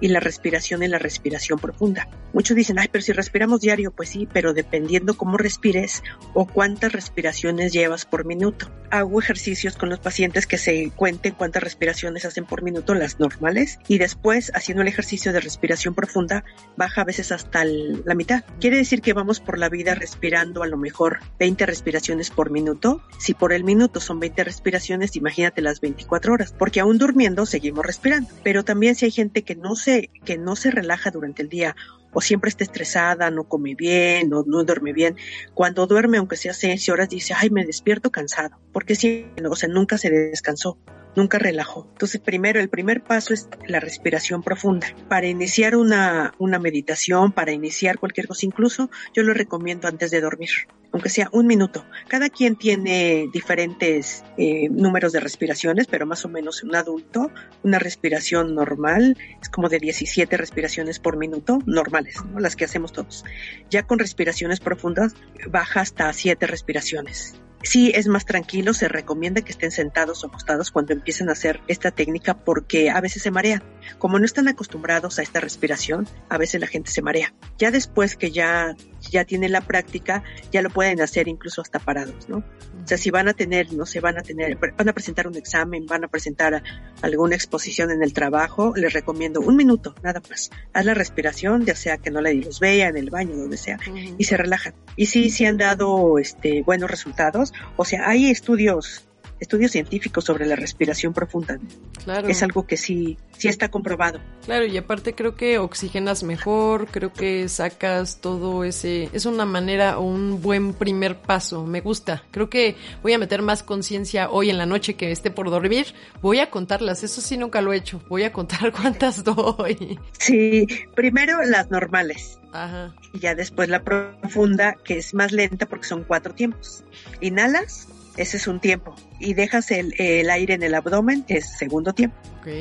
y 0.00 0.08
la 0.08 0.20
respiración 0.20 0.82
es 0.82 0.90
la 0.90 0.98
respiración 0.98 1.58
profunda. 1.58 2.08
Muchos 2.32 2.56
dicen, 2.56 2.78
ay, 2.78 2.88
pero 2.90 3.02
si 3.02 3.12
respiramos 3.12 3.60
diario, 3.60 3.90
pues 3.90 4.10
sí, 4.10 4.28
pero 4.32 4.52
dependiendo 4.52 5.16
cómo 5.16 5.38
respires 5.38 6.02
o 6.34 6.46
cuántas 6.46 6.92
respiraciones 6.92 7.72
llevas 7.72 8.04
por 8.04 8.24
minuto. 8.24 8.70
Hago 8.90 9.20
ejercicios 9.20 9.76
con 9.76 9.88
los 9.88 9.98
pacientes 9.98 10.46
que 10.46 10.58
se 10.58 10.90
cuenten 10.94 11.34
cuántas 11.34 11.62
respiraciones 11.62 12.24
hacen 12.24 12.44
por 12.44 12.62
minuto, 12.62 12.94
las 12.94 13.18
normales, 13.18 13.78
y 13.88 13.98
después, 13.98 14.52
haciendo 14.54 14.82
el 14.82 14.88
ejercicio 14.88 15.32
de 15.32 15.40
respiración 15.40 15.94
profunda, 15.94 16.44
baja 16.76 17.02
a 17.02 17.04
veces 17.04 17.32
hasta 17.32 17.64
la 17.64 18.14
mitad. 18.14 18.44
Quiere 18.60 18.76
decir 18.76 19.00
que 19.00 19.12
vamos 19.12 19.40
por 19.40 19.58
la 19.58 19.68
vida 19.68 19.94
respirando 19.94 20.62
a 20.62 20.66
lo 20.66 20.76
mejor 20.76 21.20
20 21.38 21.66
respiraciones 21.66 22.30
por 22.30 22.50
minuto. 22.50 23.02
Si 23.18 23.34
por 23.34 23.52
el 23.52 23.64
minuto 23.64 24.00
son 24.00 24.20
20 24.20 24.44
respiraciones, 24.44 25.16
imagínate 25.16 25.62
las 25.62 25.80
24 25.80 26.32
horas, 26.32 26.54
porque 26.56 26.80
aún 26.80 26.98
durmiendo 26.98 27.46
seguimos 27.46 27.84
respirando. 27.84 28.28
Pero 28.42 28.64
también 28.64 28.94
si 28.94 29.06
hay 29.06 29.10
gente 29.10 29.42
que 29.42 29.54
no 29.54 29.76
se 29.76 29.87
que 30.24 30.38
no 30.38 30.56
se 30.56 30.70
relaja 30.70 31.10
durante 31.10 31.42
el 31.42 31.48
día 31.48 31.74
o 32.12 32.20
siempre 32.20 32.48
está 32.48 32.64
estresada, 32.64 33.30
no 33.30 33.44
come 33.44 33.74
bien, 33.74 34.32
o 34.32 34.42
no 34.46 34.64
duerme 34.64 34.92
bien. 34.92 35.16
Cuando 35.54 35.86
duerme, 35.86 36.18
aunque 36.18 36.36
sea 36.36 36.54
seis 36.54 36.88
horas, 36.88 37.08
dice, 37.08 37.34
ay, 37.36 37.50
me 37.50 37.64
despierto 37.64 38.10
cansado, 38.10 38.58
porque 38.72 38.94
sí, 38.94 39.26
o 39.48 39.56
sea, 39.56 39.68
nunca 39.68 39.98
se 39.98 40.10
descansó 40.10 40.78
nunca 41.18 41.38
relajó. 41.38 41.86
Entonces, 41.92 42.20
primero, 42.20 42.60
el 42.60 42.70
primer 42.70 43.02
paso 43.02 43.34
es 43.34 43.48
la 43.66 43.80
respiración 43.80 44.42
profunda. 44.42 44.86
Para 45.08 45.26
iniciar 45.26 45.76
una, 45.76 46.32
una 46.38 46.58
meditación, 46.58 47.32
para 47.32 47.52
iniciar 47.52 47.98
cualquier 47.98 48.28
cosa, 48.28 48.46
incluso 48.46 48.88
yo 49.12 49.22
lo 49.22 49.34
recomiendo 49.34 49.88
antes 49.88 50.10
de 50.10 50.20
dormir, 50.20 50.50
aunque 50.92 51.10
sea 51.10 51.28
un 51.32 51.46
minuto. 51.46 51.84
Cada 52.06 52.30
quien 52.30 52.56
tiene 52.56 53.28
diferentes 53.32 54.24
eh, 54.36 54.68
números 54.70 55.12
de 55.12 55.20
respiraciones, 55.20 55.86
pero 55.88 56.06
más 56.06 56.24
o 56.24 56.28
menos 56.28 56.62
un 56.62 56.74
adulto, 56.76 57.30
una 57.62 57.78
respiración 57.78 58.54
normal 58.54 59.16
es 59.42 59.48
como 59.48 59.68
de 59.68 59.80
17 59.80 60.36
respiraciones 60.36 61.00
por 61.00 61.16
minuto, 61.16 61.58
normales, 61.66 62.16
las 62.38 62.54
que 62.54 62.64
hacemos 62.64 62.92
todos. 62.92 63.24
Ya 63.70 63.82
con 63.82 63.98
respiraciones 63.98 64.60
profundas 64.60 65.14
baja 65.50 65.80
hasta 65.80 66.12
7 66.12 66.46
respiraciones 66.46 67.40
sí 67.62 67.92
es 67.94 68.08
más 68.08 68.24
tranquilo, 68.24 68.74
se 68.74 68.88
recomienda 68.88 69.42
que 69.42 69.52
estén 69.52 69.70
sentados 69.70 70.24
o 70.24 70.28
acostados 70.28 70.70
cuando 70.70 70.92
empiecen 70.92 71.28
a 71.28 71.32
hacer 71.32 71.60
esta 71.68 71.90
técnica 71.90 72.34
porque 72.34 72.90
a 72.90 73.00
veces 73.00 73.22
se 73.22 73.30
marean. 73.30 73.62
Como 73.98 74.18
no 74.18 74.24
están 74.24 74.48
acostumbrados 74.48 75.18
a 75.18 75.22
esta 75.22 75.40
respiración, 75.40 76.08
a 76.28 76.38
veces 76.38 76.60
la 76.60 76.66
gente 76.66 76.90
se 76.90 77.02
marea. 77.02 77.34
Ya 77.58 77.70
después 77.70 78.16
que 78.16 78.30
ya 78.30 78.76
ya 79.10 79.24
tienen 79.24 79.52
la 79.52 79.60
práctica, 79.60 80.22
ya 80.52 80.62
lo 80.62 80.70
pueden 80.70 81.00
hacer 81.00 81.28
incluso 81.28 81.62
hasta 81.62 81.78
parados, 81.78 82.28
¿no? 82.28 82.44
O 82.88 82.96
sea, 82.96 82.96
si 82.96 83.10
van 83.10 83.28
a 83.28 83.34
tener, 83.34 83.70
no 83.74 83.84
sé, 83.84 84.00
van 84.00 84.16
a 84.16 84.22
tener, 84.22 84.56
van 84.56 84.88
a 84.88 84.94
presentar 84.94 85.26
un 85.28 85.36
examen, 85.36 85.84
van 85.84 86.04
a 86.04 86.08
presentar 86.08 86.62
alguna 87.02 87.34
exposición 87.34 87.90
en 87.90 88.02
el 88.02 88.14
trabajo, 88.14 88.72
les 88.74 88.94
recomiendo 88.94 89.42
un 89.42 89.56
minuto, 89.56 89.94
nada 90.02 90.22
más. 90.30 90.50
Haz 90.72 90.86
la 90.86 90.94
respiración, 90.94 91.66
ya 91.66 91.76
sea 91.76 91.98
que 91.98 92.10
no 92.10 92.22
la 92.22 92.32
los 92.32 92.60
vea 92.60 92.88
en 92.88 92.96
el 92.96 93.10
baño, 93.10 93.36
donde 93.36 93.58
sea, 93.58 93.78
y 94.16 94.24
se 94.24 94.38
relajan. 94.38 94.72
Y 94.96 95.04
sí, 95.04 95.28
sí 95.28 95.44
han 95.44 95.58
dado, 95.58 96.18
este, 96.18 96.62
buenos 96.62 96.90
resultados. 96.90 97.52
O 97.76 97.84
sea, 97.84 98.08
hay 98.08 98.30
estudios 98.30 99.07
estudios 99.40 99.72
científicos 99.72 100.24
sobre 100.24 100.46
la 100.46 100.56
respiración 100.56 101.12
profunda. 101.12 101.58
Claro. 102.04 102.28
Es 102.28 102.42
algo 102.42 102.66
que 102.66 102.76
sí, 102.76 103.18
sí 103.36 103.48
está 103.48 103.70
comprobado. 103.70 104.20
Claro, 104.44 104.66
y 104.66 104.76
aparte 104.76 105.14
creo 105.14 105.34
que 105.34 105.58
oxigenas 105.58 106.22
mejor, 106.22 106.86
creo 106.88 107.12
que 107.12 107.48
sacas 107.48 108.20
todo 108.20 108.64
ese, 108.64 109.08
es 109.12 109.26
una 109.26 109.44
manera, 109.44 109.98
un 109.98 110.40
buen 110.40 110.74
primer 110.74 111.16
paso, 111.16 111.66
me 111.66 111.80
gusta. 111.80 112.24
Creo 112.30 112.48
que 112.48 112.76
voy 113.02 113.12
a 113.12 113.18
meter 113.18 113.42
más 113.42 113.62
conciencia 113.62 114.30
hoy 114.30 114.50
en 114.50 114.58
la 114.58 114.66
noche 114.66 114.94
que 114.94 115.12
esté 115.12 115.30
por 115.30 115.50
dormir, 115.50 115.86
voy 116.22 116.40
a 116.40 116.50
contarlas, 116.50 117.04
eso 117.04 117.20
sí 117.20 117.36
nunca 117.36 117.60
lo 117.60 117.72
he 117.72 117.76
hecho, 117.76 118.02
voy 118.08 118.24
a 118.24 118.32
contar 118.32 118.72
cuántas 118.80 119.24
doy. 119.24 119.98
Sí, 120.18 120.66
primero 120.94 121.42
las 121.44 121.70
normales. 121.70 122.38
Ajá. 122.52 122.94
Y 123.12 123.18
ya 123.18 123.34
después 123.34 123.68
la 123.68 123.82
profunda, 123.82 124.74
que 124.84 124.98
es 124.98 125.14
más 125.14 125.32
lenta 125.32 125.66
porque 125.66 125.86
son 125.86 126.04
cuatro 126.04 126.34
tiempos. 126.34 126.84
Inhalas, 127.20 127.88
ese 128.18 128.36
es 128.36 128.46
un 128.46 128.60
tiempo. 128.60 128.94
Y 129.18 129.34
dejas 129.34 129.70
el, 129.70 129.94
aire 130.30 130.54
en 130.54 130.62
el 130.62 130.74
abdomen, 130.74 131.24
es 131.28 131.56
segundo 131.56 131.92
tiempo. 131.92 132.16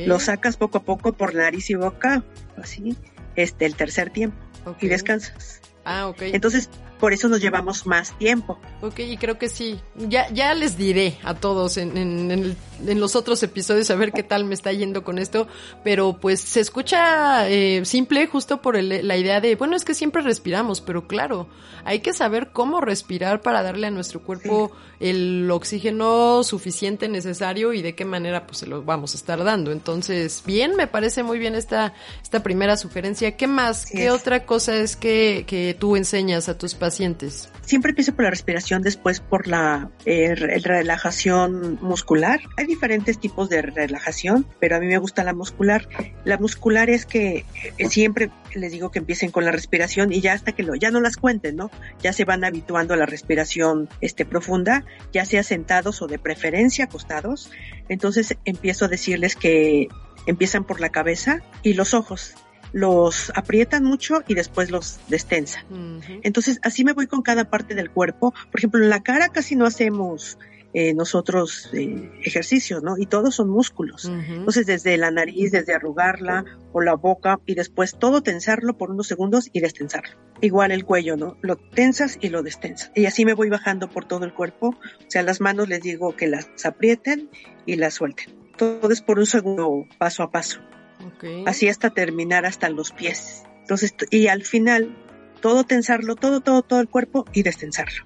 Lo 0.05 0.19
sacas 0.19 0.57
poco 0.57 0.79
a 0.79 0.83
poco 0.83 1.13
por 1.13 1.33
nariz 1.33 1.69
y 1.69 1.75
boca, 1.75 2.23
así, 2.57 2.97
este, 3.35 3.65
el 3.65 3.75
tercer 3.75 4.09
tiempo. 4.09 4.37
Y 4.81 4.87
descansas. 4.87 5.61
Ah, 5.85 6.07
ok. 6.07 6.21
Entonces, 6.21 6.69
por 6.99 7.13
eso 7.13 7.27
nos 7.27 7.41
llevamos 7.41 7.85
más 7.85 8.17
tiempo. 8.17 8.57
Ok, 8.81 8.99
y 8.99 9.17
creo 9.17 9.37
que 9.37 9.49
sí. 9.49 9.79
Ya, 9.95 10.29
ya 10.31 10.53
les 10.53 10.77
diré 10.77 11.17
a 11.23 11.35
todos 11.35 11.77
en, 11.77 11.95
en, 11.97 12.55
en, 12.87 12.99
los 12.99 13.15
otros 13.15 13.41
episodios 13.43 13.89
a 13.91 13.95
ver 13.95 14.11
qué 14.11 14.23
tal 14.23 14.45
me 14.45 14.53
está 14.53 14.71
yendo 14.71 15.03
con 15.03 15.19
esto, 15.19 15.47
pero 15.83 16.17
pues 16.19 16.39
se 16.41 16.59
escucha 16.59 17.47
eh, 17.49 17.85
simple 17.85 18.25
justo 18.27 18.61
por 18.61 18.75
el, 18.75 19.07
la 19.07 19.17
idea 19.17 19.41
de, 19.41 19.55
bueno, 19.55 19.75
es 19.75 19.85
que 19.85 19.93
siempre 19.93 20.21
respiramos, 20.21 20.81
pero 20.81 21.07
claro, 21.07 21.47
hay 21.85 21.99
que 21.99 22.13
saber 22.13 22.49
cómo 22.51 22.81
respirar 22.81 23.41
para 23.41 23.61
darle 23.61 23.87
a 23.87 23.91
nuestro 23.91 24.21
cuerpo 24.21 24.71
el 24.99 25.49
oxígeno 25.51 26.43
suficiente 26.43 27.07
necesario 27.07 27.73
y 27.73 27.83
de 27.83 27.93
qué 27.93 28.05
manera 28.05 28.47
pues 28.47 28.59
se 28.59 28.67
lo 28.67 28.83
vamos 28.83 29.13
a 29.13 29.17
estar 29.17 29.43
dando. 29.43 29.71
Entonces, 29.71 30.41
bien, 30.45 30.75
me 30.75 30.87
parece 30.87 31.21
muy 31.21 31.37
bien 31.37 31.53
esta, 31.55 31.93
esta 32.21 32.41
primera 32.41 32.75
sugerencia. 32.77 33.37
¿Qué 33.37 33.47
más? 33.47 33.85
¿Qué 33.85 34.09
otra 34.09 34.45
cosa 34.45 34.75
es 34.75 34.95
que, 34.95 35.45
que 35.47 35.75
tú 35.79 35.95
enseñas 35.95 36.49
a 36.49 36.57
tus 36.57 36.73
pacientes? 36.73 36.86
Siempre 37.61 37.89
empiezo 37.91 38.13
por 38.15 38.23
la 38.23 38.29
respiración, 38.29 38.81
después 38.81 39.19
por 39.19 39.47
la 39.47 39.89
eh, 40.05 40.35
relajación 40.35 41.77
muscular. 41.81 42.39
Hay 42.55 42.65
diferentes 42.65 43.19
tipos 43.19 43.49
de 43.49 43.61
relajación, 43.61 44.47
pero 44.59 44.77
a 44.77 44.79
mí 44.79 44.87
me 44.87 44.97
gusta 44.97 45.23
la 45.23 45.33
muscular. 45.33 45.87
La 46.23 46.37
muscular 46.37 46.89
es 46.89 47.05
que 47.05 47.45
eh, 47.77 47.89
siempre 47.89 48.29
les 48.53 48.71
digo 48.71 48.89
que 48.89 48.99
empiecen 48.99 49.31
con 49.31 49.45
la 49.45 49.51
respiración 49.51 50.13
y 50.13 50.21
ya 50.21 50.33
hasta 50.33 50.53
que 50.53 50.63
lo, 50.63 50.75
ya 50.75 50.91
no 50.91 51.01
las 51.01 51.17
cuenten, 51.17 51.55
¿no? 51.55 51.69
Ya 52.01 52.13
se 52.13 52.25
van 52.25 52.43
habituando 52.43 52.93
a 52.93 52.97
la 52.97 53.05
respiración 53.05 53.89
este, 54.01 54.25
profunda, 54.25 54.85
ya 55.11 55.25
sea 55.25 55.43
sentados 55.43 56.01
o 56.01 56.07
de 56.07 56.19
preferencia 56.19 56.85
acostados. 56.85 57.51
Entonces 57.89 58.37
empiezo 58.45 58.85
a 58.85 58.87
decirles 58.87 59.35
que 59.35 59.87
empiezan 60.25 60.63
por 60.63 60.79
la 60.79 60.89
cabeza 60.89 61.41
y 61.63 61.73
los 61.73 61.93
ojos 61.93 62.35
los 62.73 63.31
aprietan 63.35 63.83
mucho 63.83 64.23
y 64.27 64.35
después 64.35 64.71
los 64.71 64.99
destensan. 65.07 65.63
Entonces, 66.23 66.59
así 66.63 66.83
me 66.83 66.93
voy 66.93 67.07
con 67.07 67.21
cada 67.21 67.49
parte 67.49 67.75
del 67.75 67.91
cuerpo. 67.91 68.33
Por 68.51 68.59
ejemplo, 68.59 68.83
en 68.83 68.89
la 68.89 69.03
cara 69.03 69.29
casi 69.29 69.55
no 69.55 69.65
hacemos 69.65 70.37
eh, 70.73 70.93
nosotros 70.93 71.69
eh, 71.73 72.11
ejercicios, 72.23 72.83
¿no? 72.83 72.97
Y 72.97 73.05
todos 73.05 73.35
son 73.35 73.49
músculos. 73.49 74.05
Entonces, 74.05 74.65
desde 74.65 74.97
la 74.97 75.11
nariz, 75.11 75.51
desde 75.51 75.73
arrugarla 75.73 76.45
o 76.73 76.81
la 76.81 76.93
boca 76.93 77.39
y 77.45 77.55
después 77.55 77.95
todo 77.97 78.21
tensarlo 78.21 78.77
por 78.77 78.91
unos 78.91 79.07
segundos 79.07 79.49
y 79.53 79.61
destensarlo. 79.61 80.17
Igual 80.41 80.71
el 80.71 80.85
cuello, 80.85 81.15
¿no? 81.17 81.37
Lo 81.41 81.55
tensas 81.55 82.19
y 82.21 82.29
lo 82.29 82.43
destensas. 82.43 82.91
Y 82.95 83.05
así 83.05 83.25
me 83.25 83.33
voy 83.33 83.49
bajando 83.49 83.89
por 83.89 84.05
todo 84.05 84.25
el 84.25 84.33
cuerpo. 84.33 84.67
O 84.67 85.09
sea, 85.09 85.23
las 85.23 85.41
manos 85.41 85.69
les 85.69 85.81
digo 85.81 86.15
que 86.15 86.27
las 86.27 86.47
aprieten 86.65 87.29
y 87.65 87.77
las 87.77 87.95
suelten. 87.95 88.35
Todo 88.57 88.91
es 88.91 89.01
por 89.01 89.19
un 89.19 89.25
segundo 89.25 89.85
paso 89.97 90.21
a 90.21 90.31
paso. 90.31 90.59
Así 91.45 91.69
hasta 91.69 91.89
terminar 91.89 92.45
hasta 92.45 92.69
los 92.69 92.91
pies. 92.91 93.43
Entonces, 93.61 93.95
y 94.11 94.27
al 94.27 94.43
final, 94.43 94.95
todo 95.41 95.63
tensarlo, 95.63 96.15
todo, 96.15 96.41
todo, 96.41 96.61
todo 96.61 96.79
el 96.79 96.89
cuerpo 96.89 97.25
y 97.33 97.43
destensarlo. 97.43 98.05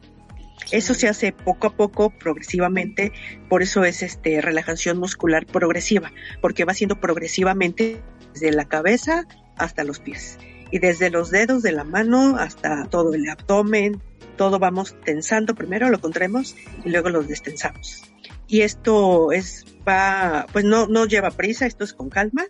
Eso 0.71 0.93
se 0.93 1.07
hace 1.07 1.33
poco 1.33 1.67
a 1.67 1.75
poco, 1.75 2.11
progresivamente, 2.11 3.11
por 3.49 3.61
eso 3.61 3.83
es 3.83 4.03
este 4.03 4.41
relajación 4.41 4.97
muscular 4.99 5.45
progresiva, 5.45 6.11
porque 6.41 6.65
va 6.65 6.73
siendo 6.73 6.99
progresivamente 6.99 8.01
desde 8.33 8.51
la 8.51 8.65
cabeza 8.65 9.27
hasta 9.57 9.83
los 9.83 9.99
pies. 9.99 10.39
Y 10.71 10.79
desde 10.79 11.09
los 11.09 11.29
dedos 11.29 11.61
de 11.61 11.73
la 11.73 11.83
mano 11.83 12.37
hasta 12.37 12.85
todo 12.85 13.13
el 13.13 13.29
abdomen, 13.29 14.01
todo 14.37 14.59
vamos 14.59 14.95
tensando, 15.03 15.55
primero 15.55 15.89
lo 15.89 15.99
contraemos 15.99 16.55
y 16.85 16.89
luego 16.89 17.09
los 17.09 17.27
destensamos. 17.27 18.03
Y 18.47 18.61
esto 18.61 19.31
es, 19.31 19.65
va, 19.87 20.45
pues 20.53 20.63
no, 20.63 20.87
no 20.87 21.05
lleva 21.05 21.31
prisa, 21.31 21.65
esto 21.65 21.83
es 21.83 21.93
con 21.93 22.09
calma, 22.09 22.45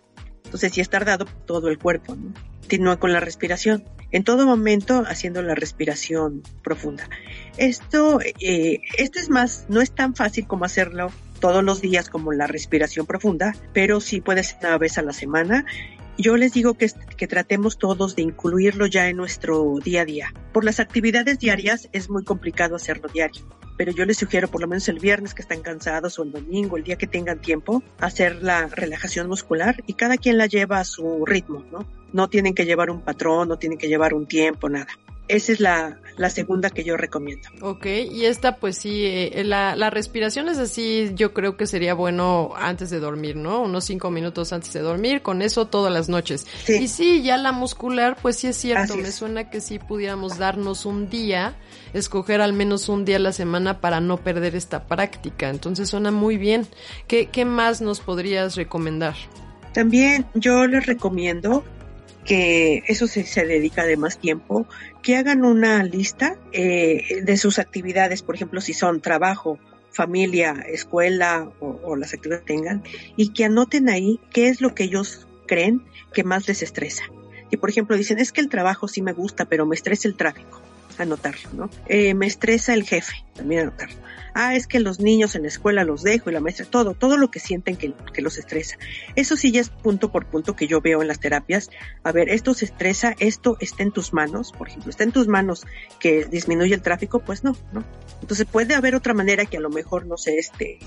entonces, 0.52 0.74
si 0.74 0.82
es 0.82 0.90
tardado 0.90 1.24
todo 1.46 1.68
el 1.68 1.78
cuerpo, 1.78 2.14
¿no? 2.14 2.34
Continúa 2.60 2.98
con 2.98 3.10
la 3.10 3.20
respiración. 3.20 3.84
En 4.10 4.22
todo 4.22 4.44
momento 4.44 5.02
haciendo 5.06 5.40
la 5.40 5.54
respiración 5.54 6.42
profunda. 6.62 7.08
Esto, 7.56 8.20
eh, 8.20 8.82
esto 8.98 9.18
es 9.18 9.30
más, 9.30 9.64
no 9.70 9.80
es 9.80 9.92
tan 9.92 10.14
fácil 10.14 10.46
como 10.46 10.66
hacerlo 10.66 11.10
todos 11.40 11.64
los 11.64 11.80
días 11.80 12.10
como 12.10 12.32
la 12.32 12.46
respiración 12.46 13.06
profunda, 13.06 13.56
pero 13.72 13.98
sí 14.02 14.20
puede 14.20 14.42
ser 14.42 14.58
una 14.60 14.76
vez 14.76 14.98
a 14.98 15.02
la 15.02 15.14
semana 15.14 15.64
yo 16.18 16.36
les 16.36 16.52
digo 16.52 16.74
que, 16.74 16.88
tratemos 17.26 17.78
todos 17.78 18.16
de 18.16 18.22
incluirlo 18.22 18.86
ya 18.86 19.08
en 19.08 19.16
nuestro 19.16 19.78
día 19.82 20.02
a 20.02 20.04
día. 20.04 20.34
Por 20.52 20.64
las 20.64 20.80
actividades 20.80 21.38
diarias 21.38 21.88
es 21.92 22.10
muy 22.10 22.24
complicado 22.24 22.76
hacerlo 22.76 23.08
diario, 23.08 23.46
pero 23.76 23.92
yo 23.92 24.04
les 24.04 24.18
sugiero 24.18 24.48
por 24.48 24.60
lo 24.60 24.66
menos 24.66 24.88
el 24.88 24.98
viernes 24.98 25.34
que 25.34 25.42
están 25.42 25.62
cansados 25.62 26.18
o 26.18 26.24
el 26.24 26.32
domingo, 26.32 26.76
el 26.76 26.84
día 26.84 26.96
que 26.96 27.06
tengan 27.06 27.40
tiempo, 27.40 27.82
hacer 28.00 28.42
la 28.42 28.66
relajación 28.66 29.28
muscular 29.28 29.82
y 29.86 29.94
cada 29.94 30.16
quien 30.16 30.36
la 30.36 30.46
lleva 30.46 30.80
a 30.80 30.84
su 30.84 31.24
ritmo, 31.24 31.64
¿no? 31.70 31.86
No 32.12 32.28
tienen 32.28 32.54
que 32.54 32.66
llevar 32.66 32.90
un 32.90 33.00
patrón, 33.00 33.48
no 33.48 33.58
tienen 33.58 33.78
que 33.78 33.88
llevar 33.88 34.12
un 34.12 34.26
tiempo, 34.26 34.68
nada 34.68 34.88
esa 35.32 35.52
es 35.52 35.60
la, 35.60 35.98
la, 36.16 36.30
segunda 36.30 36.68
que 36.70 36.84
yo 36.84 36.96
recomiendo. 36.96 37.48
Ok, 37.62 37.86
y 37.86 38.26
esta 38.26 38.56
pues 38.56 38.76
sí, 38.76 39.04
eh, 39.04 39.42
la, 39.44 39.74
la, 39.76 39.88
respiración 39.88 40.48
es 40.48 40.58
así, 40.58 41.10
yo 41.14 41.32
creo 41.32 41.56
que 41.56 41.66
sería 41.66 41.94
bueno 41.94 42.52
antes 42.54 42.90
de 42.90 43.00
dormir, 43.00 43.36
¿no? 43.36 43.62
Unos 43.62 43.84
cinco 43.84 44.10
minutos 44.10 44.52
antes 44.52 44.72
de 44.74 44.80
dormir, 44.80 45.22
con 45.22 45.40
eso 45.40 45.68
todas 45.68 45.92
las 45.92 46.08
noches. 46.08 46.46
Y 46.68 46.88
sí, 46.88 47.22
ya 47.22 47.38
la 47.38 47.52
muscular, 47.52 48.18
pues 48.20 48.36
sí 48.36 48.48
es 48.48 48.56
cierto, 48.56 48.96
me 48.96 49.10
suena 49.10 49.48
que 49.48 49.60
sí 49.60 49.78
pudiéramos 49.78 50.36
darnos 50.36 50.84
un 50.84 51.08
día, 51.08 51.56
escoger 51.94 52.42
al 52.42 52.52
menos 52.52 52.90
un 52.90 53.06
día 53.06 53.16
a 53.16 53.20
la 53.20 53.32
semana 53.32 53.80
para 53.80 54.00
no 54.00 54.18
perder 54.18 54.54
esta 54.54 54.86
práctica, 54.86 55.48
entonces 55.48 55.88
suena 55.88 56.10
muy 56.10 56.36
bien. 56.36 56.66
¿Qué, 57.06 57.26
qué 57.26 57.46
más 57.46 57.80
nos 57.80 58.00
podrías 58.00 58.56
recomendar? 58.56 59.14
También 59.72 60.26
yo 60.34 60.66
les 60.66 60.84
recomiendo 60.84 61.64
que 62.24 62.82
eso 62.86 63.06
se, 63.06 63.24
se, 63.24 63.44
dedica 63.44 63.84
de 63.84 63.96
más 63.96 64.18
tiempo, 64.18 64.66
que 65.02 65.16
hagan 65.16 65.44
una 65.44 65.82
lista 65.82 66.36
eh, 66.52 67.22
de 67.22 67.36
sus 67.36 67.58
actividades, 67.58 68.22
por 68.22 68.34
ejemplo, 68.34 68.60
si 68.60 68.74
son 68.74 69.00
trabajo, 69.00 69.58
familia, 69.90 70.64
escuela 70.68 71.50
o, 71.60 71.96
las 71.96 72.14
actividades 72.14 72.44
que 72.44 72.54
tengan, 72.54 72.82
y 73.16 73.30
que 73.30 73.44
anoten 73.44 73.88
ahí 73.88 74.20
qué 74.30 74.48
es 74.48 74.60
lo 74.60 74.74
que 74.74 74.84
ellos 74.84 75.26
creen 75.46 75.82
que 76.14 76.24
más 76.24 76.46
les 76.48 76.62
estresa. 76.62 77.04
Y 77.50 77.58
por 77.58 77.68
ejemplo 77.68 77.96
dicen, 77.96 78.18
es 78.18 78.32
que 78.32 78.40
el 78.40 78.48
trabajo 78.48 78.88
sí 78.88 79.02
me 79.02 79.12
gusta, 79.12 79.44
pero 79.44 79.66
me 79.66 79.74
estresa 79.74 80.08
el 80.08 80.14
tráfico 80.14 80.61
anotarlo, 80.98 81.50
¿no? 81.52 81.70
Eh, 81.86 82.14
me 82.14 82.26
estresa 82.26 82.74
el 82.74 82.84
jefe, 82.84 83.24
también 83.34 83.62
anotarlo. 83.62 83.96
Ah, 84.34 84.54
es 84.54 84.66
que 84.66 84.80
los 84.80 84.98
niños 84.98 85.34
en 85.34 85.42
la 85.42 85.48
escuela 85.48 85.84
los 85.84 86.02
dejo 86.02 86.30
y 86.30 86.32
la 86.32 86.40
maestra, 86.40 86.64
todo, 86.64 86.94
todo 86.94 87.18
lo 87.18 87.30
que 87.30 87.38
sienten 87.38 87.76
que, 87.76 87.92
que 88.14 88.22
los 88.22 88.38
estresa. 88.38 88.78
Eso 89.14 89.36
sí 89.36 89.52
ya 89.52 89.60
es 89.60 89.68
punto 89.68 90.10
por 90.10 90.26
punto 90.26 90.56
que 90.56 90.66
yo 90.66 90.80
veo 90.80 91.02
en 91.02 91.08
las 91.08 91.20
terapias. 91.20 91.70
A 92.02 92.12
ver, 92.12 92.30
esto 92.30 92.54
se 92.54 92.64
estresa, 92.64 93.14
esto 93.18 93.56
está 93.60 93.82
en 93.82 93.92
tus 93.92 94.12
manos, 94.12 94.52
por 94.52 94.68
ejemplo, 94.68 94.90
está 94.90 95.04
en 95.04 95.12
tus 95.12 95.28
manos 95.28 95.66
que 96.00 96.24
disminuye 96.24 96.74
el 96.74 96.82
tráfico, 96.82 97.20
pues 97.20 97.44
no, 97.44 97.56
¿no? 97.72 97.84
Entonces 98.22 98.46
puede 98.46 98.74
haber 98.74 98.94
otra 98.94 99.14
manera 99.14 99.44
que 99.44 99.58
a 99.58 99.60
lo 99.60 99.68
mejor, 99.68 100.06
no 100.06 100.16
sé, 100.16 100.38
este, 100.38 100.78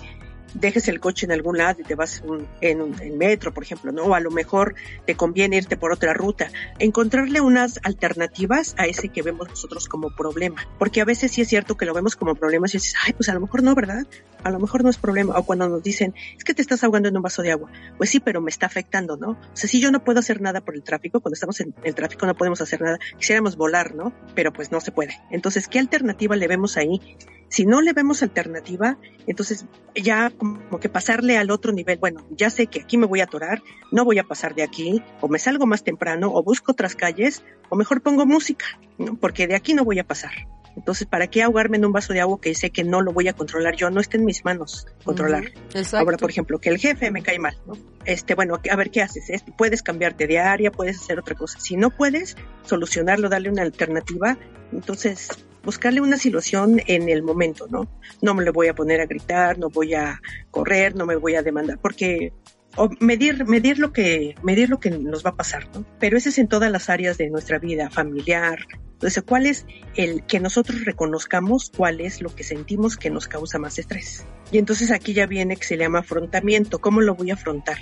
dejes 0.53 0.87
el 0.87 0.99
coche 0.99 1.25
en 1.25 1.31
algún 1.31 1.57
lado 1.57 1.81
y 1.81 1.83
te 1.83 1.95
vas 1.95 2.23
en, 2.61 2.81
un, 2.81 2.95
metro, 3.17 3.53
por 3.53 3.63
ejemplo, 3.63 3.91
¿no? 3.91 4.03
O 4.03 4.15
a 4.15 4.19
lo 4.19 4.31
mejor 4.31 4.75
te 5.05 5.15
conviene 5.15 5.57
irte 5.57 5.77
por 5.77 5.91
otra 5.91 6.13
ruta. 6.13 6.49
Encontrarle 6.79 7.41
unas 7.41 7.79
alternativas 7.83 8.75
a 8.77 8.85
ese 8.85 9.09
que 9.09 9.21
vemos 9.21 9.49
nosotros 9.49 9.87
como 9.87 10.09
problema. 10.15 10.65
Porque 10.79 11.01
a 11.01 11.05
veces 11.05 11.31
sí 11.31 11.41
es 11.41 11.47
cierto 11.47 11.75
que 11.77 11.85
lo 11.85 11.93
vemos 11.93 12.15
como 12.15 12.35
problema 12.35 12.67
y 12.67 12.71
dices, 12.73 12.95
ay, 13.05 13.13
pues 13.13 13.29
a 13.29 13.33
lo 13.33 13.41
mejor 13.41 13.63
no, 13.63 13.75
¿verdad? 13.75 14.05
A 14.43 14.51
lo 14.51 14.59
mejor 14.59 14.83
no 14.83 14.89
es 14.89 14.97
problema. 14.97 15.37
O 15.37 15.43
cuando 15.43 15.67
nos 15.67 15.83
dicen, 15.83 16.13
es 16.37 16.43
que 16.43 16.53
te 16.53 16.61
estás 16.61 16.83
ahogando 16.83 17.09
en 17.09 17.17
un 17.17 17.23
vaso 17.23 17.41
de 17.41 17.51
agua. 17.51 17.71
Pues 17.97 18.09
sí, 18.09 18.19
pero 18.19 18.41
me 18.41 18.49
está 18.49 18.65
afectando, 18.65 19.17
¿no? 19.17 19.31
O 19.31 19.37
sea, 19.53 19.69
si 19.69 19.79
yo 19.79 19.91
no 19.91 20.03
puedo 20.03 20.19
hacer 20.19 20.41
nada 20.41 20.61
por 20.61 20.75
el 20.75 20.83
tráfico, 20.83 21.19
cuando 21.19 21.33
estamos 21.33 21.59
en 21.59 21.73
el 21.83 21.95
tráfico 21.95 22.25
no 22.25 22.35
podemos 22.35 22.61
hacer 22.61 22.81
nada. 22.81 22.99
Quisiéramos 23.17 23.55
volar, 23.55 23.95
¿no? 23.95 24.13
Pero 24.35 24.53
pues 24.53 24.71
no 24.71 24.79
se 24.81 24.91
puede. 24.91 25.19
Entonces, 25.31 25.67
¿qué 25.67 25.79
alternativa 25.79 26.35
le 26.35 26.47
vemos 26.47 26.77
ahí? 26.77 27.01
Si 27.49 27.65
no 27.65 27.81
le 27.81 27.93
vemos 27.93 28.23
alternativa, 28.23 28.97
entonces 29.27 29.65
ya 29.95 30.29
como 30.31 30.79
que 30.79 30.89
pasarle 30.89 31.37
al 31.37 31.51
otro 31.51 31.71
nivel, 31.71 31.97
bueno, 31.99 32.25
ya 32.31 32.49
sé 32.49 32.67
que 32.67 32.81
aquí 32.81 32.97
me 32.97 33.05
voy 33.05 33.21
a 33.21 33.25
atorar, 33.25 33.61
no 33.91 34.03
voy 34.03 34.19
a 34.19 34.23
pasar 34.23 34.55
de 34.55 34.63
aquí, 34.63 35.01
o 35.21 35.27
me 35.27 35.39
salgo 35.39 35.65
más 35.65 35.83
temprano, 35.83 36.31
o 36.33 36.43
busco 36.43 36.71
otras 36.71 36.95
calles, 36.95 37.43
o 37.69 37.75
mejor 37.75 38.01
pongo 38.01 38.25
música, 38.25 38.65
¿no? 38.97 39.15
porque 39.15 39.47
de 39.47 39.55
aquí 39.55 39.73
no 39.73 39.85
voy 39.85 39.99
a 39.99 40.03
pasar. 40.03 40.31
Entonces, 40.75 41.07
¿para 41.07 41.27
qué 41.27 41.41
ahogarme 41.41 41.77
en 41.77 41.85
un 41.85 41.93
vaso 41.93 42.13
de 42.13 42.19
agua 42.19 42.39
que 42.41 42.53
sé 42.53 42.69
que 42.69 42.83
no 42.83 43.01
lo 43.01 43.13
voy 43.13 43.27
a 43.27 43.33
controlar 43.33 43.75
yo? 43.75 43.89
No 43.89 44.01
está 44.01 44.17
en 44.17 44.25
mis 44.25 44.43
manos 44.43 44.85
controlar. 45.03 45.45
Ahora, 45.93 46.17
por 46.17 46.29
ejemplo, 46.29 46.59
que 46.59 46.69
el 46.69 46.77
jefe 46.77 47.11
me 47.11 47.23
cae 47.23 47.39
mal, 47.39 47.57
¿no? 47.65 47.77
Este, 48.03 48.35
bueno, 48.35 48.59
a 48.69 48.75
ver, 48.75 48.91
¿qué 48.91 49.01
haces? 49.01 49.43
Puedes 49.57 49.81
cambiarte 49.81 50.27
de 50.27 50.39
área, 50.39 50.71
puedes 50.71 50.99
hacer 50.99 51.17
otra 51.17 51.35
cosa. 51.35 51.59
Si 51.59 51.77
no 51.77 51.91
puedes 51.91 52.35
solucionarlo, 52.63 53.29
darle 53.29 53.49
una 53.49 53.61
alternativa, 53.61 54.37
entonces 54.73 55.29
buscarle 55.65 56.01
una 56.01 56.17
situación 56.17 56.81
en 56.87 57.09
el 57.09 57.23
momento, 57.23 57.67
¿no? 57.69 57.87
No 58.21 58.33
me 58.33 58.43
le 58.43 58.51
voy 58.51 58.67
a 58.67 58.75
poner 58.75 59.01
a 59.01 59.05
gritar, 59.05 59.57
no 59.57 59.69
voy 59.69 59.93
a 59.95 60.21
correr, 60.51 60.95
no 60.95 61.05
me 61.05 61.15
voy 61.15 61.35
a 61.35 61.41
demandar, 61.41 61.79
porque 61.79 62.31
o 62.77 62.89
medir, 62.99 63.45
medir 63.45 63.79
lo 63.79 63.93
que, 63.93 64.35
medir 64.43 64.69
lo 64.69 64.79
que 64.79 64.91
nos 64.91 65.25
va 65.25 65.31
a 65.31 65.35
pasar, 65.35 65.67
¿no? 65.73 65.85
Pero 65.99 66.17
ese 66.17 66.29
es 66.29 66.37
en 66.37 66.47
todas 66.47 66.71
las 66.71 66.89
áreas 66.89 67.17
de 67.17 67.29
nuestra 67.29 67.57
vida, 67.59 67.89
familiar. 67.89 68.59
Entonces, 68.93 69.23
¿cuál 69.23 69.45
es 69.45 69.65
el 69.95 70.23
que 70.25 70.39
nosotros 70.39 70.85
reconozcamos 70.85 71.71
cuál 71.75 72.01
es 72.01 72.21
lo 72.21 72.33
que 72.33 72.43
sentimos 72.43 72.97
que 72.97 73.09
nos 73.09 73.27
causa 73.27 73.59
más 73.59 73.77
estrés? 73.77 74.25
Y 74.51 74.57
entonces 74.57 74.91
aquí 74.91 75.13
ya 75.13 75.25
viene 75.25 75.57
que 75.57 75.65
se 75.65 75.77
llama 75.77 75.99
afrontamiento. 75.99 76.79
¿Cómo 76.79 77.01
lo 77.01 77.15
voy 77.15 77.31
a 77.31 77.35
afrontar? 77.35 77.77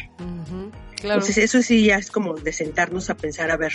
claro. 0.95 1.19
Entonces, 1.19 1.37
eso 1.37 1.61
sí 1.61 1.85
ya 1.85 1.97
es 1.97 2.09
como 2.09 2.33
de 2.35 2.53
sentarnos 2.53 3.09
a 3.09 3.15
pensar, 3.15 3.51
a 3.51 3.57
ver, 3.57 3.73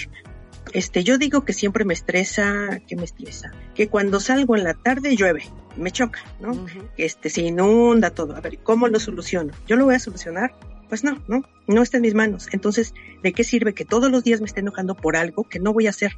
Este, 0.73 1.05
yo 1.05 1.19
digo 1.19 1.45
que 1.45 1.53
siempre 1.53 1.85
me 1.85 1.95
estresa, 1.95 2.81
que 2.87 2.97
me 2.97 3.05
estresa, 3.05 3.53
que 3.75 3.89
cuando 3.89 4.21
salgo 4.21 4.57
en 4.57 4.65
la 4.65 4.75
tarde 4.75 5.17
llueve, 5.17 5.45
me 5.77 5.91
choca, 5.91 6.21
¿no? 6.41 6.67
Que 6.97 7.05
este, 7.05 7.31
se 7.31 7.43
inunda 7.43 8.11
todo. 8.11 8.37
A 8.37 8.41
ver, 8.41 8.59
¿cómo 8.59 8.89
lo 8.89 9.01
soluciono? 9.01 9.53
¿Yo 9.67 9.77
lo 9.77 9.85
voy 9.85 9.95
a 9.95 9.99
solucionar? 9.99 10.55
Pues 10.89 11.05
no, 11.05 11.23
no, 11.29 11.43
no 11.67 11.83
está 11.83 11.99
en 11.99 12.03
mis 12.03 12.15
manos. 12.15 12.49
Entonces, 12.53 12.95
¿de 13.23 13.33
qué 13.33 13.45
sirve 13.45 13.75
que 13.75 13.85
todos 13.85 14.11
los 14.11 14.25
días 14.25 14.41
me 14.41 14.47
esté 14.47 14.61
enojando 14.61 14.95
por 14.95 15.17
algo 15.17 15.45
que 15.45 15.61
no 15.61 15.73
voy 15.73 15.87
a 15.87 15.91
hacer? 15.91 16.17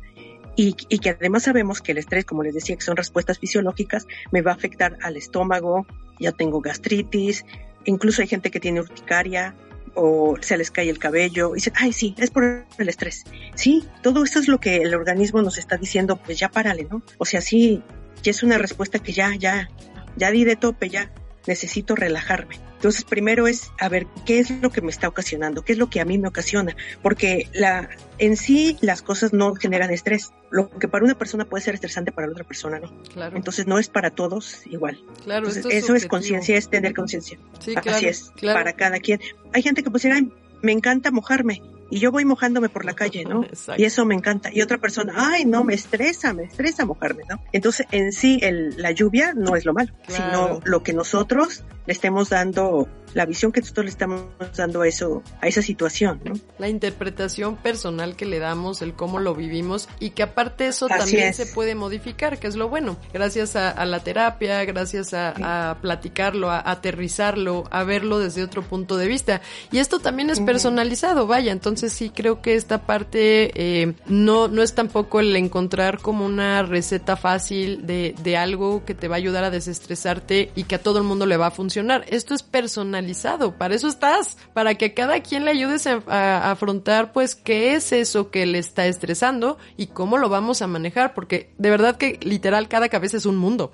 Y, 0.56 0.76
y, 0.88 0.98
que 0.98 1.10
además 1.10 1.44
sabemos 1.44 1.80
que 1.80 1.92
el 1.92 1.98
estrés, 1.98 2.24
como 2.24 2.42
les 2.42 2.54
decía, 2.54 2.76
que 2.76 2.82
son 2.82 2.96
respuestas 2.96 3.38
fisiológicas, 3.38 4.06
me 4.30 4.42
va 4.42 4.52
a 4.52 4.54
afectar 4.54 4.98
al 5.02 5.16
estómago, 5.16 5.86
ya 6.18 6.32
tengo 6.32 6.60
gastritis, 6.60 7.44
incluso 7.84 8.20
hay 8.20 8.28
gente 8.28 8.50
que 8.50 8.60
tiene 8.60 8.80
urticaria, 8.80 9.54
o 9.94 10.36
se 10.40 10.56
les 10.56 10.70
cae 10.70 10.88
el 10.88 10.98
cabello 10.98 11.52
y 11.52 11.54
dicen, 11.56 11.74
ay, 11.76 11.92
sí, 11.92 12.14
es 12.18 12.30
por 12.30 12.64
el 12.78 12.88
estrés. 12.88 13.24
Sí, 13.54 13.86
todo 14.02 14.24
esto 14.24 14.38
es 14.38 14.48
lo 14.48 14.58
que 14.58 14.76
el 14.76 14.94
organismo 14.94 15.42
nos 15.42 15.58
está 15.58 15.76
diciendo, 15.76 16.16
pues 16.16 16.38
ya 16.38 16.50
párale, 16.50 16.86
¿no? 16.90 17.02
O 17.18 17.24
sea, 17.24 17.40
sí, 17.40 17.82
ya 18.22 18.30
es 18.30 18.42
una 18.42 18.58
respuesta 18.58 18.98
que 18.98 19.12
ya, 19.12 19.34
ya, 19.36 19.70
ya 20.16 20.30
di 20.30 20.44
de 20.44 20.56
tope, 20.56 20.88
ya 20.88 21.10
necesito 21.46 21.94
relajarme. 21.94 22.58
Entonces, 22.74 23.04
primero 23.04 23.46
es 23.46 23.70
a 23.78 23.88
ver 23.90 24.06
qué 24.24 24.38
es 24.38 24.50
lo 24.50 24.70
que 24.70 24.80
me 24.80 24.90
está 24.90 25.06
ocasionando, 25.06 25.62
qué 25.62 25.72
es 25.72 25.78
lo 25.78 25.90
que 25.90 26.00
a 26.00 26.04
mí 26.06 26.16
me 26.16 26.28
ocasiona, 26.28 26.74
porque 27.02 27.48
la, 27.52 27.90
en 28.18 28.36
sí 28.36 28.78
las 28.80 29.02
cosas 29.02 29.32
no 29.34 29.54
generan 29.54 29.90
estrés. 29.90 30.32
Lo 30.50 30.70
que 30.70 30.88
para 30.88 31.04
una 31.04 31.16
persona 31.16 31.44
puede 31.44 31.62
ser 31.62 31.74
estresante 31.74 32.10
para 32.10 32.26
la 32.26 32.32
otra 32.32 32.44
persona 32.44 32.80
no. 32.80 32.90
Claro. 33.12 33.36
Entonces 33.36 33.66
no 33.66 33.78
es 33.78 33.88
para 33.88 34.10
todos 34.10 34.66
igual. 34.66 34.98
Claro, 35.24 35.46
Entonces, 35.46 35.66
es 35.66 35.84
eso 35.84 35.94
es 35.94 36.06
conciencia, 36.06 36.56
es 36.56 36.70
tener 36.70 36.94
conciencia. 36.94 37.38
Sí, 37.58 37.74
claro, 37.74 37.98
Así 37.98 38.06
es, 38.06 38.32
claro. 38.36 38.58
para 38.58 38.72
cada 38.72 38.98
quien. 38.98 39.20
Hay 39.52 39.62
gente 39.62 39.82
que 39.82 39.90
puede 39.90 40.08
decir, 40.08 40.12
ay, 40.12 40.32
me 40.62 40.72
encanta 40.72 41.10
mojarme 41.10 41.62
y 41.90 41.98
yo 41.98 42.10
voy 42.12 42.24
mojándome 42.24 42.68
por 42.68 42.84
la 42.84 42.94
calle, 42.94 43.24
¿no? 43.24 43.44
Exacto. 43.44 43.80
Y 43.82 43.84
eso 43.84 44.04
me 44.04 44.14
encanta. 44.14 44.50
Y 44.52 44.62
otra 44.62 44.78
persona, 44.78 45.12
ay, 45.16 45.44
no, 45.44 45.64
me 45.64 45.74
estresa, 45.74 46.32
me 46.32 46.44
estresa 46.44 46.84
mojarme, 46.86 47.24
¿no? 47.28 47.42
Entonces, 47.52 47.86
en 47.90 48.12
sí, 48.12 48.38
el, 48.42 48.74
la 48.80 48.92
lluvia 48.92 49.34
no 49.34 49.56
es 49.56 49.64
lo 49.64 49.74
malo, 49.74 49.92
Claro. 50.06 50.24
sino 50.24 50.60
lo 50.64 50.82
que 50.82 50.92
nosotros 50.92 51.64
le 51.90 51.94
estemos 51.94 52.28
dando, 52.28 52.86
la 53.14 53.26
visión 53.26 53.50
que 53.50 53.60
nosotros 53.60 53.84
le 53.86 53.90
estamos 53.90 54.22
dando 54.56 54.82
a 54.82 54.86
eso, 54.86 55.24
a 55.40 55.48
esa 55.48 55.60
situación, 55.60 56.20
¿no? 56.24 56.34
La 56.60 56.68
interpretación 56.68 57.56
personal 57.56 58.14
que 58.14 58.26
le 58.26 58.38
damos, 58.38 58.80
el 58.80 58.94
cómo 58.94 59.18
lo 59.18 59.34
vivimos 59.34 59.88
y 59.98 60.10
que 60.10 60.22
aparte 60.22 60.68
eso 60.68 60.86
Así 60.88 60.98
también 60.98 61.28
es. 61.30 61.36
se 61.36 61.46
puede 61.46 61.74
modificar, 61.74 62.38
que 62.38 62.46
es 62.46 62.54
lo 62.54 62.68
bueno. 62.68 62.96
Gracias 63.12 63.56
a, 63.56 63.70
a 63.70 63.84
la 63.86 64.04
terapia, 64.04 64.64
gracias 64.64 65.14
a, 65.14 65.70
a 65.70 65.80
platicarlo, 65.80 66.48
a, 66.48 66.70
aterrizarlo, 66.70 67.64
a 67.72 67.82
verlo 67.82 68.20
desde 68.20 68.44
otro 68.44 68.62
punto 68.62 68.96
de 68.96 69.08
vista. 69.08 69.40
Y 69.72 69.78
esto 69.78 69.98
también 69.98 70.30
es 70.30 70.38
personalizado, 70.38 71.26
vaya. 71.26 71.50
Entonces 71.50 71.92
sí 71.92 72.10
creo 72.10 72.40
que 72.40 72.54
esta 72.54 72.86
parte 72.86 73.50
eh, 73.56 73.94
no, 74.06 74.46
no 74.46 74.62
es 74.62 74.76
tampoco 74.76 75.18
el 75.18 75.34
encontrar 75.34 75.98
como 75.98 76.24
una 76.24 76.62
receta 76.62 77.16
fácil 77.16 77.84
de, 77.84 78.14
de 78.22 78.36
algo 78.36 78.84
que 78.84 78.94
te 78.94 79.08
va 79.08 79.16
a 79.16 79.18
ayudar 79.18 79.42
a 79.42 79.50
desestresarte 79.50 80.52
y 80.54 80.62
que 80.62 80.76
a 80.76 80.78
todo 80.80 80.98
el 80.98 81.04
mundo 81.04 81.26
le 81.26 81.36
va 81.36 81.48
a 81.48 81.50
funcionar. 81.50 81.79
Esto 82.08 82.34
es 82.34 82.42
personalizado, 82.42 83.56
para 83.56 83.74
eso 83.74 83.88
estás, 83.88 84.36
para 84.52 84.74
que 84.74 84.86
a 84.86 84.94
cada 84.94 85.20
quien 85.20 85.44
le 85.44 85.50
ayudes 85.50 85.86
a, 85.86 86.02
a 86.06 86.50
afrontar 86.50 87.12
pues 87.12 87.34
qué 87.34 87.74
es 87.74 87.92
eso 87.92 88.30
que 88.30 88.46
le 88.46 88.58
está 88.58 88.86
estresando 88.86 89.58
y 89.76 89.88
cómo 89.88 90.18
lo 90.18 90.28
vamos 90.28 90.62
a 90.62 90.66
manejar, 90.66 91.14
porque 91.14 91.50
de 91.58 91.70
verdad 91.70 91.96
que 91.96 92.18
literal 92.22 92.68
cada 92.68 92.88
cabeza 92.88 93.16
es 93.16 93.26
un 93.26 93.36
mundo. 93.36 93.72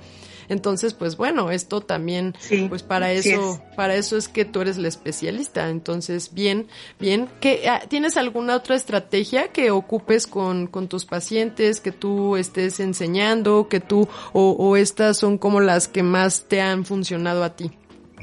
Entonces, 0.48 0.94
pues 0.94 1.16
bueno, 1.16 1.50
esto 1.50 1.80
también, 1.80 2.34
Sí, 2.38 2.66
pues 2.68 2.82
para 2.82 3.12
eso, 3.12 3.60
para 3.74 3.96
eso 3.96 4.16
es 4.16 4.28
que 4.28 4.44
tú 4.44 4.60
eres 4.60 4.78
la 4.78 4.88
especialista. 4.88 5.68
Entonces, 5.70 6.32
bien, 6.32 6.68
bien. 6.98 7.28
¿Qué, 7.40 7.68
ah, 7.68 7.82
¿Tienes 7.88 8.16
alguna 8.16 8.56
otra 8.56 8.76
estrategia 8.76 9.48
que 9.48 9.70
ocupes 9.70 10.26
con, 10.26 10.66
con 10.66 10.88
tus 10.88 11.04
pacientes, 11.04 11.80
que 11.80 11.92
tú 11.92 12.36
estés 12.36 12.80
enseñando, 12.80 13.68
que 13.68 13.80
tú, 13.80 14.08
o, 14.32 14.50
o 14.52 14.76
estas 14.76 15.18
son 15.18 15.38
como 15.38 15.60
las 15.60 15.88
que 15.88 16.02
más 16.02 16.44
te 16.44 16.60
han 16.60 16.84
funcionado 16.84 17.42
a 17.42 17.56
ti? 17.56 17.72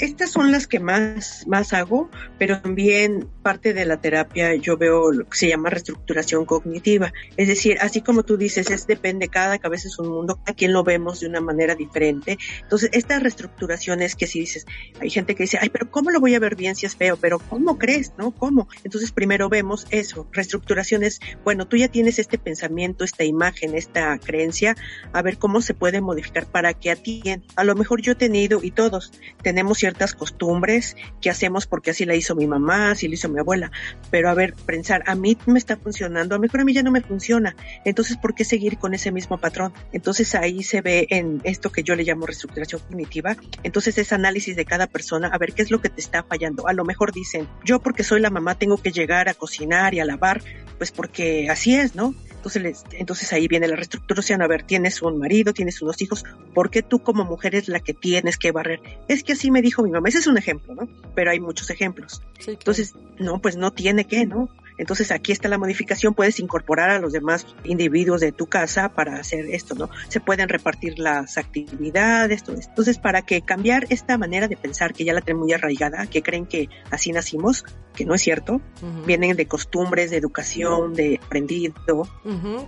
Estas 0.04 0.32
son 0.32 0.52
las 0.52 0.68
que 0.68 0.82
más, 0.82 1.48
más 1.48 1.72
hago, 1.72 2.10
pero 2.38 2.60
también 2.60 3.30
parte 3.44 3.74
de 3.74 3.86
la 3.86 3.98
terapia 3.98 4.56
yo 4.56 4.78
veo 4.78 5.12
lo 5.12 5.30
que 5.30 5.38
se 5.38 5.48
llama 5.50 5.70
reestructuración 5.70 6.46
cognitiva. 6.46 7.14
Es 7.38 7.48
decir, 7.48 7.78
así 7.82 8.02
como 8.02 8.24
tú 8.24 8.38
dices, 8.38 8.72
es 8.72 8.88
depende, 8.88 9.28
cada 9.28 9.60
cabeza 9.60 9.88
es 9.88 10.00
un 10.00 10.08
mundo, 10.08 10.40
a 10.48 10.54
quien 10.54 10.74
lo 10.74 10.84
vemos 10.84 11.20
de 11.20 11.28
una 11.28 11.42
manera 11.42 11.76
diferente. 11.76 12.38
Entonces, 12.62 12.90
estas 12.94 13.22
reestructuraciones 13.22 14.16
que 14.16 14.28
si 14.28 14.40
dices, 14.40 14.66
hay 15.00 15.10
gente 15.10 15.36
que 15.36 15.44
dice, 15.44 15.60
ay, 15.62 15.70
pero 15.70 15.92
¿cómo 15.92 16.10
lo 16.10 16.20
voy 16.20 16.36
a 16.36 16.40
ver 16.40 16.56
bien 16.56 16.76
si 16.76 16.86
es 16.86 16.96
feo? 16.96 17.18
Pero 17.18 17.40
¿cómo 17.40 17.78
crees? 17.78 18.14
¿No? 18.18 18.32
¿Cómo? 18.32 18.68
Entonces, 18.84 19.12
primero 19.12 19.50
vemos 19.50 19.86
eso, 19.92 20.28
reestructuraciones, 20.32 21.20
bueno, 21.44 21.68
tú 21.68 21.78
ya 21.78 21.88
tienes 21.88 22.20
este 22.20 22.38
pensamiento, 22.38 23.04
esta 23.04 23.24
imagen, 23.24 23.76
esta 23.76 24.18
creencia, 24.18 24.76
a 25.12 25.22
ver 25.22 25.38
cómo 25.38 25.62
se 25.62 25.74
puede 25.74 26.02
modificar 26.02 26.46
para 26.46 26.74
que 26.74 26.92
a 26.92 26.96
ti, 26.96 27.22
a 27.56 27.64
lo 27.64 27.76
mejor 27.76 28.02
yo 28.02 28.14
he 28.14 28.16
tenido 28.16 28.60
y 28.64 28.72
todos 28.72 29.12
tenemos 29.42 29.78
ciertas 29.78 30.14
costumbres 30.14 30.96
que 31.22 31.30
hacemos 31.30 31.68
porque 31.68 31.92
así 31.92 32.06
la 32.06 32.16
hizo 32.16 32.36
mi 32.36 32.48
mamá, 32.48 32.92
así 32.92 33.08
la 33.08 33.16
hizo 33.16 33.30
mi 33.34 33.40
abuela, 33.40 33.72
pero 34.12 34.30
a 34.30 34.34
ver, 34.34 34.54
pensar, 34.66 35.04
a 35.08 35.16
mí 35.16 35.38
me 35.46 35.60
está 35.60 35.78
funcionando, 35.78 36.36
a 36.36 36.38
lo 36.38 36.42
mejor 36.42 36.62
a 36.62 36.66
mí 36.66 36.74
ya 36.74 36.84
no 36.84 36.92
me 36.92 37.02
funciona, 37.02 37.56
entonces 37.86 38.18
¿por 38.18 38.36
qué 38.36 38.46
seguir 38.46 38.78
con 38.78 38.94
ese 38.94 39.12
mismo 39.12 39.38
patrón? 39.38 39.74
Entonces 39.92 40.36
ahí 40.36 40.64
se 40.64 40.82
ve 40.82 41.08
en 41.10 41.42
esto 41.44 41.72
que 41.72 41.84
yo 41.84 41.96
le 41.96 42.04
llamo 42.04 42.26
reestructuración 42.26 42.82
cognitiva, 42.82 43.36
entonces 43.64 43.98
es 43.98 44.14
análisis 44.14 44.56
de 44.56 44.66
cada 44.66 44.88
persona, 44.88 45.28
a 45.28 45.38
ver 45.38 45.54
qué 45.54 45.62
es 45.62 45.72
lo 45.72 45.82
que 45.82 45.90
te 45.90 46.02
está 46.02 46.24
fallando. 46.24 46.68
A 46.68 46.74
lo 46.74 46.86
mejor 46.86 47.12
dicen, 47.12 47.48
yo 47.64 47.80
porque 47.80 48.04
soy 48.04 48.22
la 48.22 48.30
mamá 48.30 48.56
tengo 48.56 48.78
que 48.78 48.92
llegar 48.92 49.30
a 49.30 49.34
cocinar 49.34 49.94
y 49.94 50.00
a 50.00 50.06
lavar, 50.06 50.42
pues 50.78 50.92
porque 50.92 51.50
así 51.50 51.76
es, 51.76 51.96
¿no? 51.96 52.14
Entonces, 52.44 52.62
les- 52.62 52.84
entonces 53.00 53.32
ahí 53.32 53.48
viene 53.48 53.70
la 53.70 53.78
reestructuración. 53.78 54.42
A 54.42 54.48
ver, 54.48 54.64
tienes 54.64 55.02
un 55.02 55.18
marido, 55.18 55.54
tienes 55.54 55.82
unos 55.82 56.02
hijos. 56.02 56.26
¿Por 56.54 56.70
qué 56.70 56.82
tú 56.82 57.00
como 57.00 57.24
mujer 57.24 57.56
es 57.56 57.70
la 57.70 57.80
que 57.80 57.94
tienes 57.94 58.38
que 58.38 58.52
barrer? 58.52 58.82
Es 59.08 59.24
que 59.24 59.32
así 59.32 59.50
me 59.50 59.62
dijo 59.62 59.82
mi 59.82 59.92
mamá. 59.92 60.10
Ese 60.10 60.18
es 60.18 60.28
un 60.28 60.38
ejemplo, 60.38 60.76
¿no? 60.76 60.90
Pero 61.16 61.32
hay 61.32 61.40
muchos 61.40 61.70
ejemplos. 61.70 62.22
Sí, 62.40 62.44
claro. 62.48 62.58
Entonces, 62.60 62.96
no, 63.18 63.40
pues 63.40 63.56
no 63.56 63.72
tiene 63.72 64.04
que, 64.06 64.26
¿no? 64.26 64.50
Entonces 64.78 65.12
aquí 65.12 65.32
está 65.32 65.48
la 65.48 65.58
modificación, 65.58 66.14
puedes 66.14 66.40
incorporar 66.40 66.90
a 66.90 67.00
los 67.00 67.14
demás 67.14 67.46
individuos 67.64 68.22
de 68.22 68.32
tu 68.32 68.48
casa 68.48 68.90
para 68.90 69.16
hacer 69.16 69.46
esto, 69.46 69.76
¿no? 69.76 69.90
Se 70.10 70.20
pueden 70.20 70.50
repartir 70.50 71.00
las 71.00 71.38
actividades, 71.38 72.44
todo 72.44 72.56
esto. 72.56 72.70
Entonces, 72.70 72.98
para 72.98 73.22
que 73.22 73.42
cambiar 73.42 73.86
esta 73.90 74.18
manera 74.18 74.48
de 74.48 74.58
pensar 74.58 74.94
que 74.94 75.06
ya 75.06 75.14
la 75.14 75.22
tienen 75.22 75.42
muy 75.42 75.54
arraigada, 75.54 76.06
que 76.08 76.22
creen 76.22 76.46
que 76.46 76.70
así 76.92 77.12
nacimos, 77.12 77.66
que 77.94 78.06
no 78.06 78.16
es 78.16 78.22
cierto, 78.22 78.62
vienen 79.06 79.36
de 79.36 79.48
costumbres, 79.48 80.12
de 80.12 80.18
educación, 80.18 80.94
de 80.94 81.20
aprendido, 81.24 81.74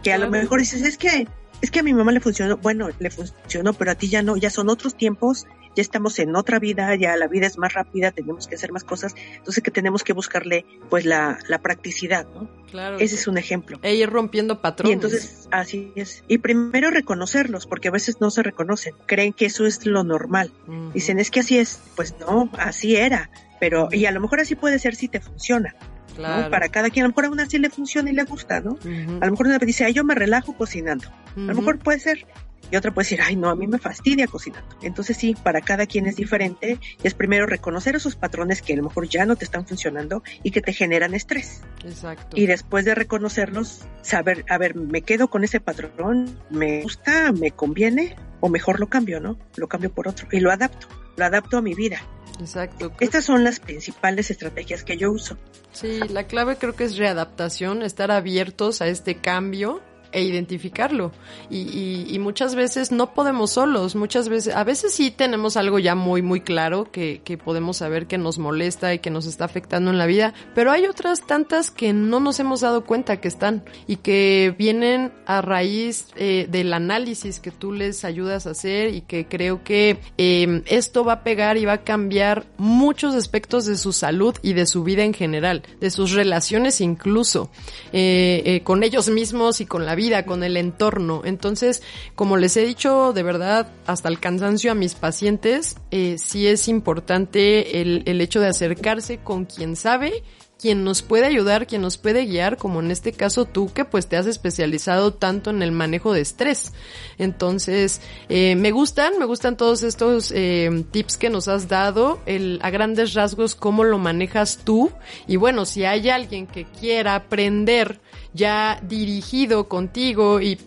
que 0.04 0.14
a 0.14 0.18
lo 0.18 0.30
mejor 0.30 0.60
dices, 0.60 0.82
es 0.84 0.98
que, 0.98 1.28
es 1.62 1.72
que 1.72 1.80
a 1.80 1.84
mi 1.84 1.94
mamá 1.94 2.12
le 2.12 2.20
funcionó, 2.20 2.58
bueno, 2.58 2.90
le 3.00 3.10
funcionó, 3.10 3.74
pero 3.74 3.92
a 3.92 3.96
ti 3.96 4.08
ya 4.08 4.22
no, 4.22 4.38
ya 4.38 4.50
son 4.50 4.70
otros 4.70 4.96
tiempos, 4.96 5.46
ya 5.76 5.82
estamos 5.82 6.18
en 6.20 6.36
otra 6.36 6.60
vida, 6.60 6.96
ya 6.96 7.16
la 7.18 7.28
vida 7.28 7.48
es 7.48 7.58
más 7.58 7.74
rápida, 7.74 8.12
tenemos 8.12 8.48
que 8.48 8.56
hacer 8.56 8.72
más 8.72 8.84
cosas, 8.84 9.16
entonces 9.36 9.64
que 9.64 9.72
tenemos 9.72 10.04
que 10.04 10.14
buscarle 10.14 10.66
pues 10.90 11.06
la, 11.06 11.38
la 11.48 11.60
practicidad, 11.60 12.26
¿no? 12.34 12.50
Claro. 12.72 12.98
Ese 13.00 13.16
es 13.16 13.28
un 13.28 13.38
ejemplo. 13.38 13.80
E 13.84 13.96
ir 13.96 14.10
rompiendo 14.10 14.62
patrones. 14.62 14.92
Y 14.92 14.94
entonces, 14.94 15.48
así 15.52 15.94
es. 15.96 16.24
Y 16.28 16.40
primero 16.40 16.92
reconocerlos, 16.92 17.68
porque 17.68 17.90
a 17.90 17.92
veces 17.92 18.20
no 18.20 18.32
se 18.32 18.44
reconocen, 18.44 18.96
creen 19.06 19.34
que 19.34 19.46
eso 19.46 19.66
es 19.66 19.86
lo 19.86 20.04
normal. 20.04 20.52
Dicen, 20.94 21.20
es 21.20 21.32
que 21.32 21.42
así 21.42 21.58
es, 21.58 21.80
pues 21.96 22.16
no, 22.20 22.50
así 22.58 22.96
era, 22.96 23.30
pero, 23.60 23.90
y 23.92 24.06
a 24.06 24.12
lo 24.12 24.20
mejor 24.20 24.40
así 24.40 24.56
puede 24.56 24.80
ser 24.80 24.96
si 24.96 25.08
te 25.08 25.20
funciona, 25.20 25.76
¿no? 25.80 25.96
Claro. 26.16 26.50
Para 26.50 26.70
cada 26.70 26.90
quien, 26.90 27.04
a 27.04 27.08
lo 27.08 27.12
mejor 27.12 27.26
aún 27.26 27.40
así 27.42 27.60
le 27.60 27.70
funciona 27.70 28.10
y 28.10 28.14
le 28.14 28.24
gusta, 28.24 28.62
¿no? 28.62 28.78
A 29.22 29.26
lo 29.26 29.32
mejor 29.32 29.48
una 29.48 29.58
vez 29.58 29.68
dice, 29.68 29.84
ay, 29.84 29.94
yo 29.94 30.04
me 30.04 30.16
relajo 30.16 30.56
cocinando. 30.56 31.10
A 31.36 31.40
lo 31.40 31.56
mejor 31.56 31.80
puede 31.80 32.00
ser. 32.00 32.26
Y 32.72 32.76
otra 32.76 32.94
puede 32.94 33.06
decir, 33.06 33.22
ay, 33.22 33.36
no, 33.36 33.50
a 33.50 33.56
mí 33.56 33.68
me 33.68 33.78
fastidia 33.80 34.28
cocinando. 34.28 34.76
Entonces 34.82 35.18
sí, 35.18 35.36
para 35.36 35.62
cada 35.62 35.86
quien 35.86 36.08
es 36.08 36.16
diferente. 36.16 36.80
Es 37.04 37.14
primero 37.14 37.46
reconocer 37.46 37.96
esos 37.96 38.16
patrones 38.16 38.62
que 38.62 38.74
a 38.74 38.78
lo 38.78 38.84
mejor 38.84 39.08
ya 39.08 39.26
no 39.26 39.36
te 39.36 39.46
están 39.46 39.66
funcionando 39.68 40.24
y 40.44 40.52
que 40.52 40.62
te 40.62 40.74
generan 40.74 41.14
estrés. 41.14 41.62
Exacto. 41.84 42.36
Y 42.38 42.46
después 42.48 42.86
de 42.86 42.96
reconocerlos, 42.96 43.82
saber, 44.02 44.46
a 44.50 44.58
ver, 44.58 44.76
¿me 44.76 45.02
quedo 45.02 45.28
con 45.30 45.44
ese 45.44 45.60
patrón? 45.60 46.38
¿Me 46.50 46.82
gusta? 46.84 47.32
¿Me 47.32 47.52
conviene? 47.52 48.16
O 48.42 48.50
mejor 48.50 48.80
lo 48.80 48.88
cambio, 48.88 49.20
¿no? 49.20 49.38
Lo 49.56 49.68
cambio 49.68 49.92
por 49.92 50.08
otro 50.08 50.28
y 50.32 50.40
lo 50.40 50.52
adapto. 50.52 50.88
Lo 51.18 51.26
adapto 51.26 51.58
a 51.58 51.62
mi 51.62 51.74
vida. 51.74 52.02
Exacto. 52.40 52.90
Creo- 52.92 52.98
Estas 53.00 53.24
son 53.26 53.44
las 53.44 53.60
principales 53.62 54.30
estrategias 54.30 54.84
que 54.84 54.98
yo 54.98 55.12
uso. 55.12 55.38
Sí, 55.72 56.00
la 56.10 56.26
clave 56.26 56.58
creo 56.58 56.76
que 56.76 56.84
es 56.84 56.98
readaptación, 56.98 57.82
estar 57.82 58.12
abiertos 58.12 58.82
a 58.82 58.88
este 58.88 59.16
cambio 59.16 59.82
e 60.16 60.24
identificarlo. 60.24 61.12
Y, 61.50 62.08
y, 62.10 62.20
muchas 62.20 62.56
veces 62.56 62.92
no 62.92 63.14
podemos 63.14 63.52
solos, 63.52 63.96
muchas 63.96 64.30
veces, 64.30 64.56
a 64.56 64.64
veces 64.64 64.94
sí 64.94 65.12
tenemos 65.12 65.58
algo 65.58 65.78
ya 65.78 65.94
muy, 65.94 66.22
muy 66.22 66.40
claro 66.40 66.90
que, 66.92 67.22
que 67.24 67.38
podemos 67.38 67.78
saber 67.78 68.08
que 68.08 68.18
nos 68.18 68.40
molesta 68.40 68.94
y 68.94 69.00
que 69.00 69.12
nos 69.12 69.26
está 69.26 69.46
afectando 69.46 69.92
en 69.92 69.98
la 69.98 70.06
vida, 70.06 70.34
pero 70.56 70.72
hay 70.72 70.86
otras 70.86 71.28
tantas 71.28 71.70
que 71.70 71.92
no 71.92 72.20
nos 72.20 72.40
hemos 72.40 72.62
dado 72.62 72.86
cuenta 72.86 73.20
que 73.20 73.28
están 73.28 73.64
y 73.88 73.98
que 73.98 74.56
vienen 74.58 75.12
a 75.26 75.42
raíz 75.42 76.08
eh, 76.16 76.48
del 76.50 76.74
análisis 76.74 77.40
que 77.40 77.52
tú 77.52 77.74
les 77.74 78.06
ayudas 78.06 78.48
a 78.48 78.52
hacer 78.52 78.94
y 78.94 79.02
que 79.02 79.28
creo 79.28 79.64
que 79.64 79.98
eh, 80.18 80.64
esto 80.68 81.04
va 81.04 81.14
a 81.14 81.24
pegar 81.24 81.58
y 81.58 81.66
va 81.66 81.74
a 81.74 81.84
cambiar 81.84 82.46
muchos 82.58 83.14
aspectos 83.16 83.66
de 83.66 83.78
su 83.78 83.92
salud 83.92 84.36
y 84.42 84.54
de 84.54 84.66
su 84.66 84.84
vida 84.84 85.04
en 85.04 85.14
general, 85.14 85.64
de 85.82 85.90
sus 85.90 86.12
relaciones 86.12 86.80
incluso, 86.82 87.50
eh, 87.92 88.42
eh, 88.46 88.62
con 88.64 88.84
ellos 88.84 89.10
mismos 89.10 89.62
y 89.62 89.66
con 89.66 89.86
la 89.86 89.96
vida, 89.96 90.05
con 90.26 90.44
el 90.44 90.58
entorno. 90.58 91.22
Entonces, 91.26 91.82
como 92.16 92.38
les 92.38 92.56
he 92.58 92.66
dicho 92.66 93.12
de 93.14 93.24
verdad 93.24 93.68
hasta 93.88 94.10
el 94.10 94.20
cansancio 94.20 94.72
a 94.72 94.76
mis 94.76 94.96
pacientes, 94.96 95.78
eh, 95.92 96.18
sí 96.18 96.48
es 96.48 96.68
importante 96.68 97.82
el, 97.82 98.04
el 98.06 98.22
hecho 98.22 98.40
de 98.40 98.48
acercarse 98.48 99.18
con 99.18 99.46
quien 99.46 99.76
sabe 99.76 100.24
quien 100.58 100.84
nos 100.84 101.02
puede 101.02 101.26
ayudar, 101.26 101.68
quien 101.68 101.82
nos 101.82 101.98
puede 101.98 102.26
guiar, 102.26 102.58
como 102.58 102.80
en 102.80 102.92
este 102.92 103.12
caso 103.12 103.46
tú 103.46 103.72
que 103.74 103.86
pues 103.86 104.08
te 104.08 104.18
has 104.18 104.26
especializado 104.26 105.14
tanto 105.14 105.50
en 105.50 105.62
el 105.62 105.72
manejo 105.72 106.14
de 106.14 106.22
estrés. 106.22 106.74
Entonces, 107.18 108.02
eh, 108.30 108.56
me 108.56 108.72
gustan, 108.72 109.20
me 109.20 109.26
gustan 109.26 109.58
todos 109.58 109.84
estos 109.84 110.32
eh, 110.34 110.86
tips 110.92 111.18
que 111.18 111.30
nos 111.30 111.48
has 111.48 111.68
dado, 111.68 112.20
el, 112.26 112.60
a 112.62 112.70
grandes 112.70 113.14
rasgos 113.14 113.56
cómo 113.56 113.84
lo 113.84 113.98
manejas 113.98 114.60
tú. 114.64 114.92
Y 115.28 115.36
bueno, 115.36 115.66
si 115.66 115.84
hay 115.84 116.10
alguien 116.10 116.48
que 116.48 116.66
quiera 116.66 117.16
aprender 117.16 118.00
ya 118.36 118.80
dirigido 118.84 119.70
contigo 119.70 120.42
y, 120.42 120.58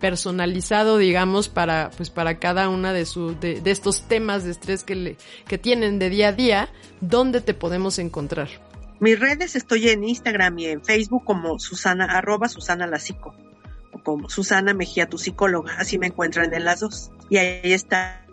personalizado, 0.00 0.96
digamos, 0.96 1.48
para, 1.48 1.90
pues 1.96 2.10
para 2.10 2.38
cada 2.38 2.68
una 2.68 2.92
de, 2.92 3.06
de, 3.40 3.70
estos 3.70 4.08
temas 4.08 4.44
de 4.44 4.52
estrés 4.52 4.82
que, 4.82 4.94
le, 4.94 5.16
que 5.46 5.58
tienen 5.58 5.98
de 5.98 6.08
día 6.08 6.28
a 6.28 6.32
día, 6.32 6.68
¿dónde 7.00 7.42
te 7.42 7.52
podemos 7.52 7.98
encontrar? 7.98 8.48
Mis 8.98 9.20
redes 9.20 9.56
estoy 9.56 9.90
en 9.90 10.04
Instagram 10.04 10.58
y 10.58 10.66
en 10.66 10.82
Facebook 10.82 11.24
como 11.24 11.58
Susana, 11.58 12.06
arroba 12.06 12.48
Susana 12.48 12.86
la 12.86 12.98
psico, 12.98 13.34
o 13.92 14.02
como 14.02 14.30
Susana 14.30 14.72
Mejía, 14.72 15.06
tu 15.06 15.18
psicóloga, 15.18 15.76
así 15.78 15.98
me 15.98 16.06
encuentran 16.06 16.52
en 16.54 16.64
las 16.64 16.80
dos. 16.80 17.10
Y 17.28 17.36
ahí 17.36 17.72
está 17.72 18.24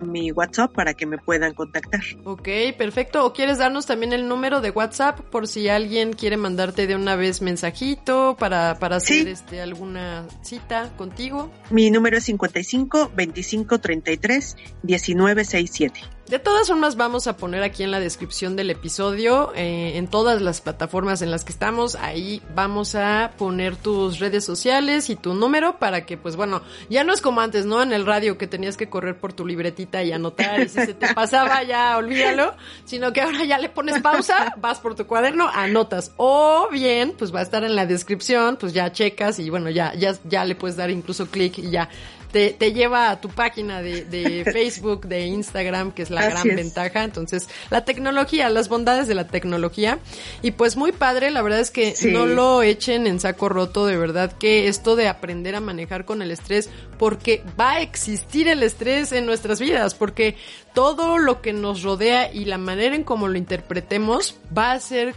mi 0.00 0.32
WhatsApp 0.32 0.72
para 0.72 0.94
que 0.94 1.06
me 1.06 1.18
puedan 1.18 1.54
contactar. 1.54 2.00
Ok, 2.24 2.48
perfecto. 2.76 3.24
¿O 3.24 3.32
quieres 3.32 3.58
darnos 3.58 3.86
también 3.86 4.12
el 4.12 4.28
número 4.28 4.60
de 4.60 4.70
WhatsApp 4.70 5.20
por 5.20 5.48
si 5.48 5.68
alguien 5.68 6.12
quiere 6.12 6.36
mandarte 6.36 6.86
de 6.86 6.96
una 6.96 7.16
vez 7.16 7.42
mensajito 7.42 8.36
para, 8.38 8.78
para 8.78 8.96
hacer 8.96 9.28
este, 9.28 9.60
alguna 9.60 10.26
cita 10.42 10.90
contigo? 10.96 11.50
Mi 11.70 11.90
número 11.90 12.18
es 12.18 12.24
55 12.24 13.12
25 13.14 13.78
33 13.78 14.56
19 14.82 15.44
67. 15.44 16.15
De 16.28 16.40
todas 16.40 16.66
formas, 16.66 16.96
vamos 16.96 17.28
a 17.28 17.36
poner 17.36 17.62
aquí 17.62 17.84
en 17.84 17.92
la 17.92 18.00
descripción 18.00 18.56
del 18.56 18.70
episodio, 18.70 19.52
eh, 19.54 19.92
en 19.94 20.08
todas 20.08 20.42
las 20.42 20.60
plataformas 20.60 21.22
en 21.22 21.30
las 21.30 21.44
que 21.44 21.52
estamos, 21.52 21.94
ahí 21.94 22.42
vamos 22.52 22.96
a 22.96 23.30
poner 23.38 23.76
tus 23.76 24.18
redes 24.18 24.44
sociales 24.44 25.08
y 25.08 25.14
tu 25.14 25.34
número 25.34 25.78
para 25.78 26.04
que, 26.04 26.16
pues 26.16 26.34
bueno, 26.34 26.62
ya 26.90 27.04
no 27.04 27.12
es 27.12 27.20
como 27.20 27.40
antes, 27.40 27.64
¿no? 27.64 27.80
En 27.80 27.92
el 27.92 28.04
radio 28.04 28.38
que 28.38 28.48
tenías 28.48 28.76
que 28.76 28.88
correr 28.88 29.16
por 29.16 29.34
tu 29.34 29.46
libretita 29.46 30.02
y 30.02 30.10
anotar 30.10 30.62
y 30.62 30.68
si 30.68 30.80
se 30.84 30.94
te 30.94 31.14
pasaba 31.14 31.62
ya 31.62 31.96
olvídalo, 31.96 32.54
sino 32.86 33.12
que 33.12 33.20
ahora 33.20 33.44
ya 33.44 33.58
le 33.58 33.68
pones 33.68 34.02
pausa, 34.02 34.52
vas 34.56 34.80
por 34.80 34.96
tu 34.96 35.06
cuaderno, 35.06 35.48
anotas. 35.48 36.10
O 36.16 36.68
bien, 36.72 37.14
pues 37.16 37.32
va 37.32 37.38
a 37.38 37.42
estar 37.42 37.62
en 37.62 37.76
la 37.76 37.86
descripción, 37.86 38.56
pues 38.56 38.72
ya 38.72 38.90
checas 38.90 39.38
y 39.38 39.48
bueno, 39.48 39.70
ya, 39.70 39.94
ya, 39.94 40.16
ya 40.24 40.44
le 40.44 40.56
puedes 40.56 40.76
dar 40.76 40.90
incluso 40.90 41.26
clic 41.26 41.58
y 41.58 41.70
ya 41.70 41.88
te, 42.32 42.72
lleva 42.72 43.10
a 43.10 43.20
tu 43.20 43.28
página 43.28 43.82
de, 43.82 44.44
Facebook, 44.52 45.06
de 45.06 45.26
Instagram, 45.26 45.92
que 45.92 46.02
es 46.02 46.10
la 46.10 46.28
gran 46.28 46.48
ventaja. 46.48 47.04
Entonces, 47.04 47.48
la 47.70 47.84
tecnología, 47.84 48.48
las 48.48 48.68
bondades 48.68 49.08
de 49.08 49.14
la 49.14 49.26
tecnología. 49.26 49.98
Y 50.42 50.52
pues 50.52 50.76
muy 50.76 50.92
padre, 50.92 51.30
la 51.30 51.42
verdad 51.42 51.60
es 51.60 51.70
que 51.70 51.94
no 52.10 52.26
lo 52.26 52.62
echen 52.62 53.06
en 53.06 53.20
saco 53.20 53.48
roto, 53.48 53.86
de 53.86 53.96
verdad 53.96 54.32
que 54.32 54.68
esto 54.68 54.96
de 54.96 55.08
aprender 55.08 55.54
a 55.54 55.60
manejar 55.60 56.04
con 56.04 56.22
el 56.22 56.30
estrés, 56.30 56.70
porque 56.98 57.42
va 57.58 57.72
a 57.72 57.80
existir 57.80 58.48
el 58.48 58.62
estrés 58.62 59.12
en 59.12 59.26
nuestras 59.26 59.60
vidas, 59.60 59.94
porque 59.94 60.36
todo 60.74 61.18
lo 61.18 61.40
que 61.40 61.52
nos 61.52 61.82
rodea 61.82 62.32
y 62.32 62.44
la 62.44 62.58
manera 62.58 62.94
en 62.94 63.04
cómo 63.04 63.28
lo 63.28 63.38
interpretemos 63.38 64.36
va 64.56 64.72
a 64.72 64.80
ser 64.80 65.14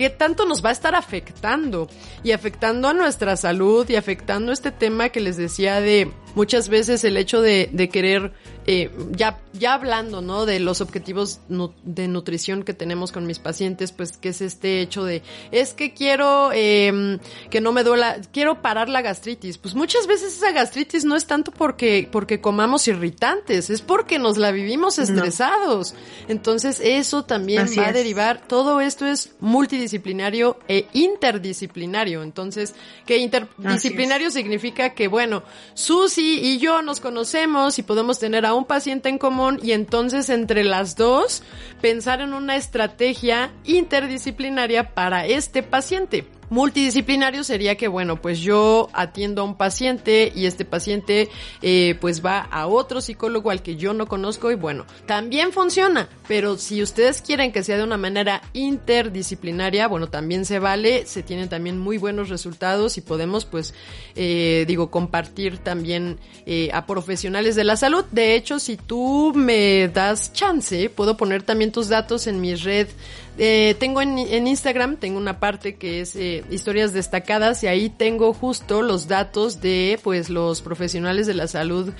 qué 0.00 0.08
tanto 0.08 0.46
nos 0.46 0.64
va 0.64 0.70
a 0.70 0.72
estar 0.72 0.94
afectando 0.94 1.86
y 2.22 2.32
afectando 2.32 2.88
a 2.88 2.94
nuestra 2.94 3.36
salud 3.36 3.86
y 3.90 3.96
afectando 3.96 4.50
este 4.50 4.70
tema 4.70 5.10
que 5.10 5.20
les 5.20 5.36
decía 5.36 5.80
de 5.80 6.10
muchas 6.34 6.68
veces 6.68 7.04
el 7.04 7.16
hecho 7.16 7.40
de, 7.40 7.68
de 7.72 7.88
querer, 7.88 8.32
eh, 8.66 8.90
ya, 9.12 9.40
ya 9.52 9.74
hablando, 9.74 10.20
¿no? 10.20 10.46
De 10.46 10.60
los 10.60 10.80
objetivos 10.80 11.40
de 11.84 12.08
nutrición 12.08 12.62
que 12.62 12.74
tenemos 12.74 13.12
con 13.12 13.26
mis 13.26 13.38
pacientes, 13.38 13.92
pues 13.92 14.16
que 14.16 14.30
es 14.30 14.40
este 14.40 14.80
hecho 14.80 15.04
de, 15.04 15.22
es 15.50 15.74
que 15.74 15.92
quiero 15.92 16.50
eh, 16.52 17.18
que 17.50 17.60
no 17.60 17.72
me 17.72 17.82
duela, 17.82 18.18
quiero 18.32 18.62
parar 18.62 18.88
la 18.88 19.02
gastritis. 19.02 19.58
Pues 19.58 19.74
muchas 19.74 20.06
veces 20.06 20.36
esa 20.36 20.52
gastritis 20.52 21.04
no 21.04 21.16
es 21.16 21.26
tanto 21.26 21.50
porque, 21.50 22.08
porque 22.10 22.40
comamos 22.40 22.86
irritantes, 22.88 23.70
es 23.70 23.82
porque 23.82 24.18
nos 24.18 24.36
la 24.36 24.50
vivimos 24.50 24.98
estresados. 24.98 25.94
Entonces 26.28 26.80
eso 26.82 27.24
también 27.24 27.66
va 27.78 27.88
a 27.88 27.92
derivar, 27.92 28.46
todo 28.46 28.80
esto 28.80 29.06
es 29.06 29.32
multidisciplinario 29.40 30.58
e 30.68 30.86
interdisciplinario. 30.92 32.22
Entonces, 32.22 32.74
que 33.06 33.18
interdisciplinario 33.18 34.30
significa 34.30 34.94
que, 34.94 35.08
bueno, 35.08 35.42
sus 35.74 36.18
y 36.20 36.58
yo 36.58 36.82
nos 36.82 37.00
conocemos 37.00 37.78
y 37.78 37.82
podemos 37.82 38.18
tener 38.18 38.46
a 38.46 38.54
un 38.54 38.64
paciente 38.64 39.08
en 39.08 39.18
común 39.18 39.58
y 39.62 39.72
entonces 39.72 40.28
entre 40.28 40.64
las 40.64 40.96
dos 40.96 41.42
pensar 41.80 42.20
en 42.20 42.34
una 42.34 42.56
estrategia 42.56 43.52
interdisciplinaria 43.64 44.94
para 44.94 45.26
este 45.26 45.62
paciente. 45.62 46.39
Multidisciplinario 46.50 47.44
sería 47.44 47.76
que, 47.76 47.86
bueno, 47.86 48.20
pues 48.20 48.40
yo 48.40 48.88
atiendo 48.92 49.42
a 49.42 49.44
un 49.44 49.56
paciente 49.56 50.32
y 50.34 50.46
este 50.46 50.64
paciente 50.64 51.28
eh, 51.62 51.96
pues 52.00 52.24
va 52.24 52.40
a 52.40 52.66
otro 52.66 53.00
psicólogo 53.00 53.50
al 53.50 53.62
que 53.62 53.76
yo 53.76 53.94
no 53.94 54.06
conozco 54.06 54.50
y 54.50 54.56
bueno, 54.56 54.84
también 55.06 55.52
funciona, 55.52 56.08
pero 56.26 56.58
si 56.58 56.82
ustedes 56.82 57.22
quieren 57.22 57.52
que 57.52 57.62
sea 57.62 57.76
de 57.76 57.84
una 57.84 57.96
manera 57.96 58.42
interdisciplinaria, 58.52 59.86
bueno, 59.86 60.08
también 60.08 60.44
se 60.44 60.58
vale, 60.58 61.06
se 61.06 61.22
tienen 61.22 61.48
también 61.48 61.78
muy 61.78 61.98
buenos 61.98 62.28
resultados 62.28 62.98
y 62.98 63.00
podemos 63.00 63.44
pues, 63.44 63.72
eh, 64.16 64.64
digo, 64.66 64.90
compartir 64.90 65.58
también 65.58 66.18
eh, 66.46 66.70
a 66.72 66.84
profesionales 66.84 67.54
de 67.54 67.62
la 67.62 67.76
salud. 67.76 68.04
De 68.10 68.34
hecho, 68.34 68.58
si 68.58 68.76
tú 68.76 69.32
me 69.36 69.86
das 69.86 70.32
chance, 70.32 70.90
puedo 70.90 71.16
poner 71.16 71.44
también 71.44 71.70
tus 71.70 71.88
datos 71.88 72.26
en 72.26 72.40
mi 72.40 72.56
red 72.56 72.88
eh, 73.38 73.74
tengo 73.78 74.02
en, 74.02 74.18
Instagram, 74.18 74.96
tengo 74.96 75.18
una 75.18 75.40
parte 75.40 75.76
que 75.76 76.00
es 76.00 76.16
eh, 76.16 76.44
historias 76.50 76.92
destacadas 76.92 77.62
y 77.62 77.68
ahí 77.68 77.88
tengo 77.88 78.32
justo 78.34 78.82
los 78.82 79.08
datos 79.08 79.60
de 79.60 79.98
pues 80.02 80.28
los 80.28 80.60
profesionales 80.60 81.26
de 81.26 81.34
la 81.34 81.46
salud, 81.46 81.92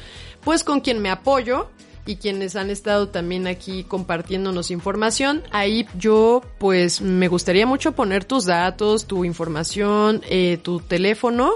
pues 0.42 0.64
con 0.64 0.80
quien 0.80 1.00
me 1.00 1.10
apoyo 1.10 1.68
y 2.06 2.16
quienes 2.16 2.56
han 2.56 2.70
estado 2.70 3.08
también 3.08 3.46
aquí 3.46 3.84
compartiéndonos 3.84 4.70
información. 4.70 5.42
Ahí 5.50 5.86
yo 5.98 6.42
pues 6.58 7.00
me 7.00 7.28
gustaría 7.28 7.66
mucho 7.66 7.92
poner 7.92 8.24
tus 8.24 8.46
datos, 8.46 9.06
tu 9.06 9.24
información, 9.24 10.22
eh, 10.28 10.58
tu 10.62 10.80
teléfono 10.80 11.52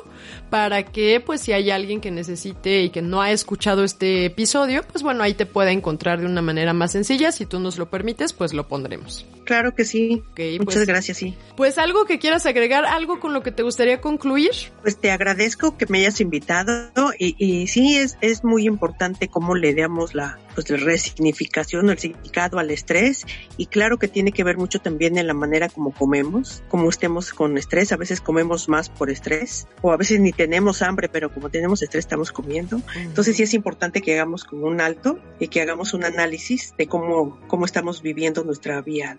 para 0.50 0.84
que 0.84 1.20
pues 1.20 1.40
si 1.40 1.52
hay 1.52 1.70
alguien 1.70 2.00
que 2.00 2.10
necesite 2.10 2.82
y 2.82 2.90
que 2.90 3.02
no 3.02 3.20
ha 3.20 3.30
escuchado 3.30 3.84
este 3.84 4.26
episodio, 4.26 4.82
pues 4.90 5.02
bueno, 5.02 5.22
ahí 5.22 5.34
te 5.34 5.46
pueda 5.46 5.70
encontrar 5.72 6.20
de 6.20 6.26
una 6.26 6.42
manera 6.42 6.72
más 6.72 6.92
sencilla. 6.92 7.32
Si 7.32 7.46
tú 7.46 7.60
nos 7.60 7.78
lo 7.78 7.90
permites, 7.90 8.32
pues 8.32 8.52
lo 8.52 8.68
pondremos. 8.68 9.26
Claro 9.44 9.74
que 9.74 9.84
sí. 9.84 10.22
Muchas 10.36 10.64
pues, 10.64 10.86
gracias, 10.86 11.18
sí. 11.18 11.34
Pues 11.56 11.78
algo 11.78 12.06
que 12.06 12.18
quieras 12.18 12.46
agregar, 12.46 12.84
algo 12.86 13.20
con 13.20 13.32
lo 13.32 13.42
que 13.42 13.52
te 13.52 13.62
gustaría 13.62 14.00
concluir. 14.00 14.52
Pues 14.82 14.98
te 14.98 15.10
agradezco 15.10 15.76
que 15.76 15.86
me 15.86 15.98
hayas 15.98 16.20
invitado 16.20 16.90
y, 17.18 17.36
y 17.38 17.66
sí 17.66 17.96
es, 17.96 18.16
es 18.20 18.44
muy 18.44 18.66
importante 18.66 19.28
cómo 19.28 19.54
le 19.54 19.74
damos 19.74 20.14
la, 20.14 20.38
pues 20.54 20.70
la 20.70 20.76
resignificación 20.76 21.90
el 21.90 21.98
significado 21.98 22.58
al 22.58 22.70
estrés 22.70 23.24
y 23.56 23.66
claro 23.66 23.98
que 23.98 24.08
tiene 24.08 24.32
que 24.32 24.44
ver 24.44 24.56
mucho 24.56 24.80
también 24.80 25.18
en 25.18 25.26
la 25.26 25.34
manera 25.34 25.68
como 25.68 25.92
comemos, 25.92 26.62
como 26.68 26.88
estemos 26.88 27.32
con 27.32 27.58
estrés, 27.58 27.92
a 27.92 27.96
veces 27.96 28.20
comemos 28.20 28.68
más 28.68 28.88
por 28.88 29.10
estrés 29.10 29.66
o 29.82 29.92
a 29.92 29.96
veces 29.96 30.20
ni 30.20 30.32
tenemos 30.32 30.82
hambre, 30.82 31.08
pero 31.08 31.32
como 31.32 31.50
tenemos 31.50 31.82
estrés 31.82 32.04
estamos 32.04 32.32
comiendo. 32.32 32.80
Entonces 32.96 33.36
sí 33.36 33.42
es 33.42 33.54
importante 33.54 34.02
que 34.02 34.14
hagamos 34.14 34.44
como 34.44 34.66
un 34.66 34.80
alto 34.80 35.18
y 35.38 35.48
que 35.48 35.60
hagamos 35.60 35.94
un 35.94 36.04
análisis 36.04 36.74
de 36.76 36.86
cómo, 36.86 37.38
cómo 37.46 37.64
estamos 37.64 38.02
viviendo 38.02 38.44
nuestra 38.44 38.80
vida. 38.82 39.18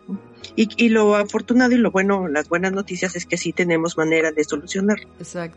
Y, 0.55 0.69
y, 0.77 0.89
lo 0.89 1.15
afortunado 1.15 1.73
y 1.73 1.77
lo 1.77 1.91
bueno, 1.91 2.27
las 2.27 2.49
buenas 2.49 2.71
noticias 2.71 3.15
es 3.15 3.25
que 3.25 3.37
sí 3.37 3.51
tenemos 3.51 3.97
manera 3.97 4.31
de 4.31 4.43
solucionar 4.43 4.97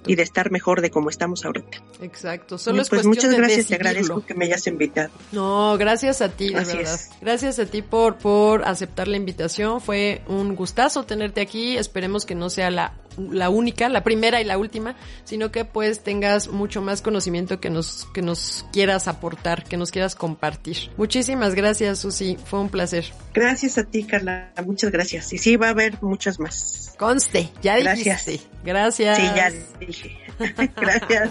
y 0.07 0.15
de 0.15 0.23
estar 0.23 0.51
mejor 0.51 0.81
de 0.81 0.91
cómo 0.91 1.11
estamos 1.11 1.45
ahorita. 1.45 1.83
Exacto. 2.01 2.57
Solo 2.57 2.83
es 2.83 2.89
pues 2.89 3.07
muchas 3.07 3.35
gracias, 3.35 3.67
te 3.67 3.75
agradezco 3.75 4.25
que 4.25 4.35
me 4.35 4.47
hayas 4.47 4.67
invitado. 4.67 5.11
No, 5.33 5.68
gracias 5.77 6.23
a 6.23 6.29
ti, 6.29 6.49
de 6.49 6.65
verdad. 6.65 7.01
Gracias 7.21 7.59
a 7.59 7.67
ti 7.67 7.83
por, 7.83 8.17
por 8.17 8.67
aceptar 8.67 9.09
la 9.09 9.17
invitación. 9.17 9.81
Fue 9.81 10.23
un 10.27 10.55
gustazo 10.55 11.05
tenerte 11.05 11.41
aquí. 11.41 11.77
Esperemos 11.77 12.25
que 12.25 12.35
no 12.35 12.49
sea 12.51 12.71
la 12.71 12.95
la 13.19 13.51
única, 13.51 13.89
la 13.89 14.03
primera 14.03 14.41
y 14.41 14.45
la 14.45 14.59
última, 14.59 14.97
sino 15.25 15.51
que 15.51 15.65
pues 15.65 16.01
tengas 16.03 16.49
mucho 16.49 16.81
más 16.81 17.03
conocimiento 17.03 17.61
que 17.61 17.71
nos, 17.71 18.07
que 18.15 18.23
nos 18.23 18.65
quieras 18.73 19.09
aportar, 19.09 19.65
que 19.65 19.77
nos 19.77 19.91
quieras 19.91 20.15
compartir. 20.15 20.91
Muchísimas 20.97 21.55
gracias, 21.55 22.01
Susi. 22.01 22.37
Fue 22.45 22.61
un 22.61 22.69
placer. 22.69 23.07
Gracias 23.35 23.79
a 23.79 23.85
ti, 23.85 24.05
Carla. 24.05 24.53
Muchas 24.65 24.91
gracias. 24.91 25.33
Y 25.33 25.39
sí, 25.39 25.57
va 25.57 25.69
a 25.69 25.71
haber 25.71 26.01
muchas 26.03 26.39
más. 26.39 26.95
Conste, 26.99 27.51
ya 27.63 27.79
gracias. 27.79 28.27
dijiste. 28.27 28.49
Gracias. 28.65 29.19
Sí, 29.19 29.25
ya 29.25 29.53
dije. 29.81 30.19
gracias. 30.77 31.31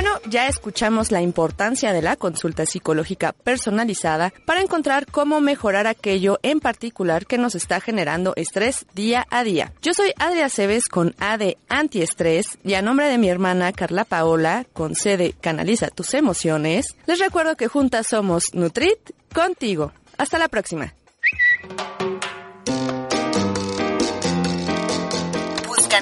Bueno, 0.00 0.20
ya 0.28 0.46
escuchamos 0.46 1.10
la 1.10 1.22
importancia 1.22 1.92
de 1.92 2.02
la 2.02 2.14
consulta 2.14 2.64
psicológica 2.66 3.32
personalizada 3.32 4.32
para 4.46 4.60
encontrar 4.60 5.06
cómo 5.10 5.40
mejorar 5.40 5.88
aquello 5.88 6.38
en 6.44 6.60
particular 6.60 7.26
que 7.26 7.36
nos 7.36 7.56
está 7.56 7.80
generando 7.80 8.32
estrés 8.36 8.86
día 8.94 9.26
a 9.28 9.42
día. 9.42 9.72
Yo 9.82 9.94
soy 9.94 10.12
Adria 10.16 10.50
Cebes 10.50 10.86
con 10.86 11.16
A 11.18 11.36
de 11.36 11.58
antiestrés 11.68 12.58
y 12.62 12.74
a 12.74 12.80
nombre 12.80 13.08
de 13.08 13.18
mi 13.18 13.28
hermana 13.28 13.72
Carla 13.72 14.04
Paola 14.04 14.64
con 14.72 14.94
C 14.94 15.16
de 15.16 15.32
Canaliza 15.32 15.88
tus 15.88 16.14
emociones, 16.14 16.94
les 17.06 17.18
recuerdo 17.18 17.56
que 17.56 17.66
juntas 17.66 18.06
somos 18.06 18.54
Nutrit 18.54 19.00
contigo. 19.34 19.90
Hasta 20.16 20.38
la 20.38 20.46
próxima. 20.46 20.94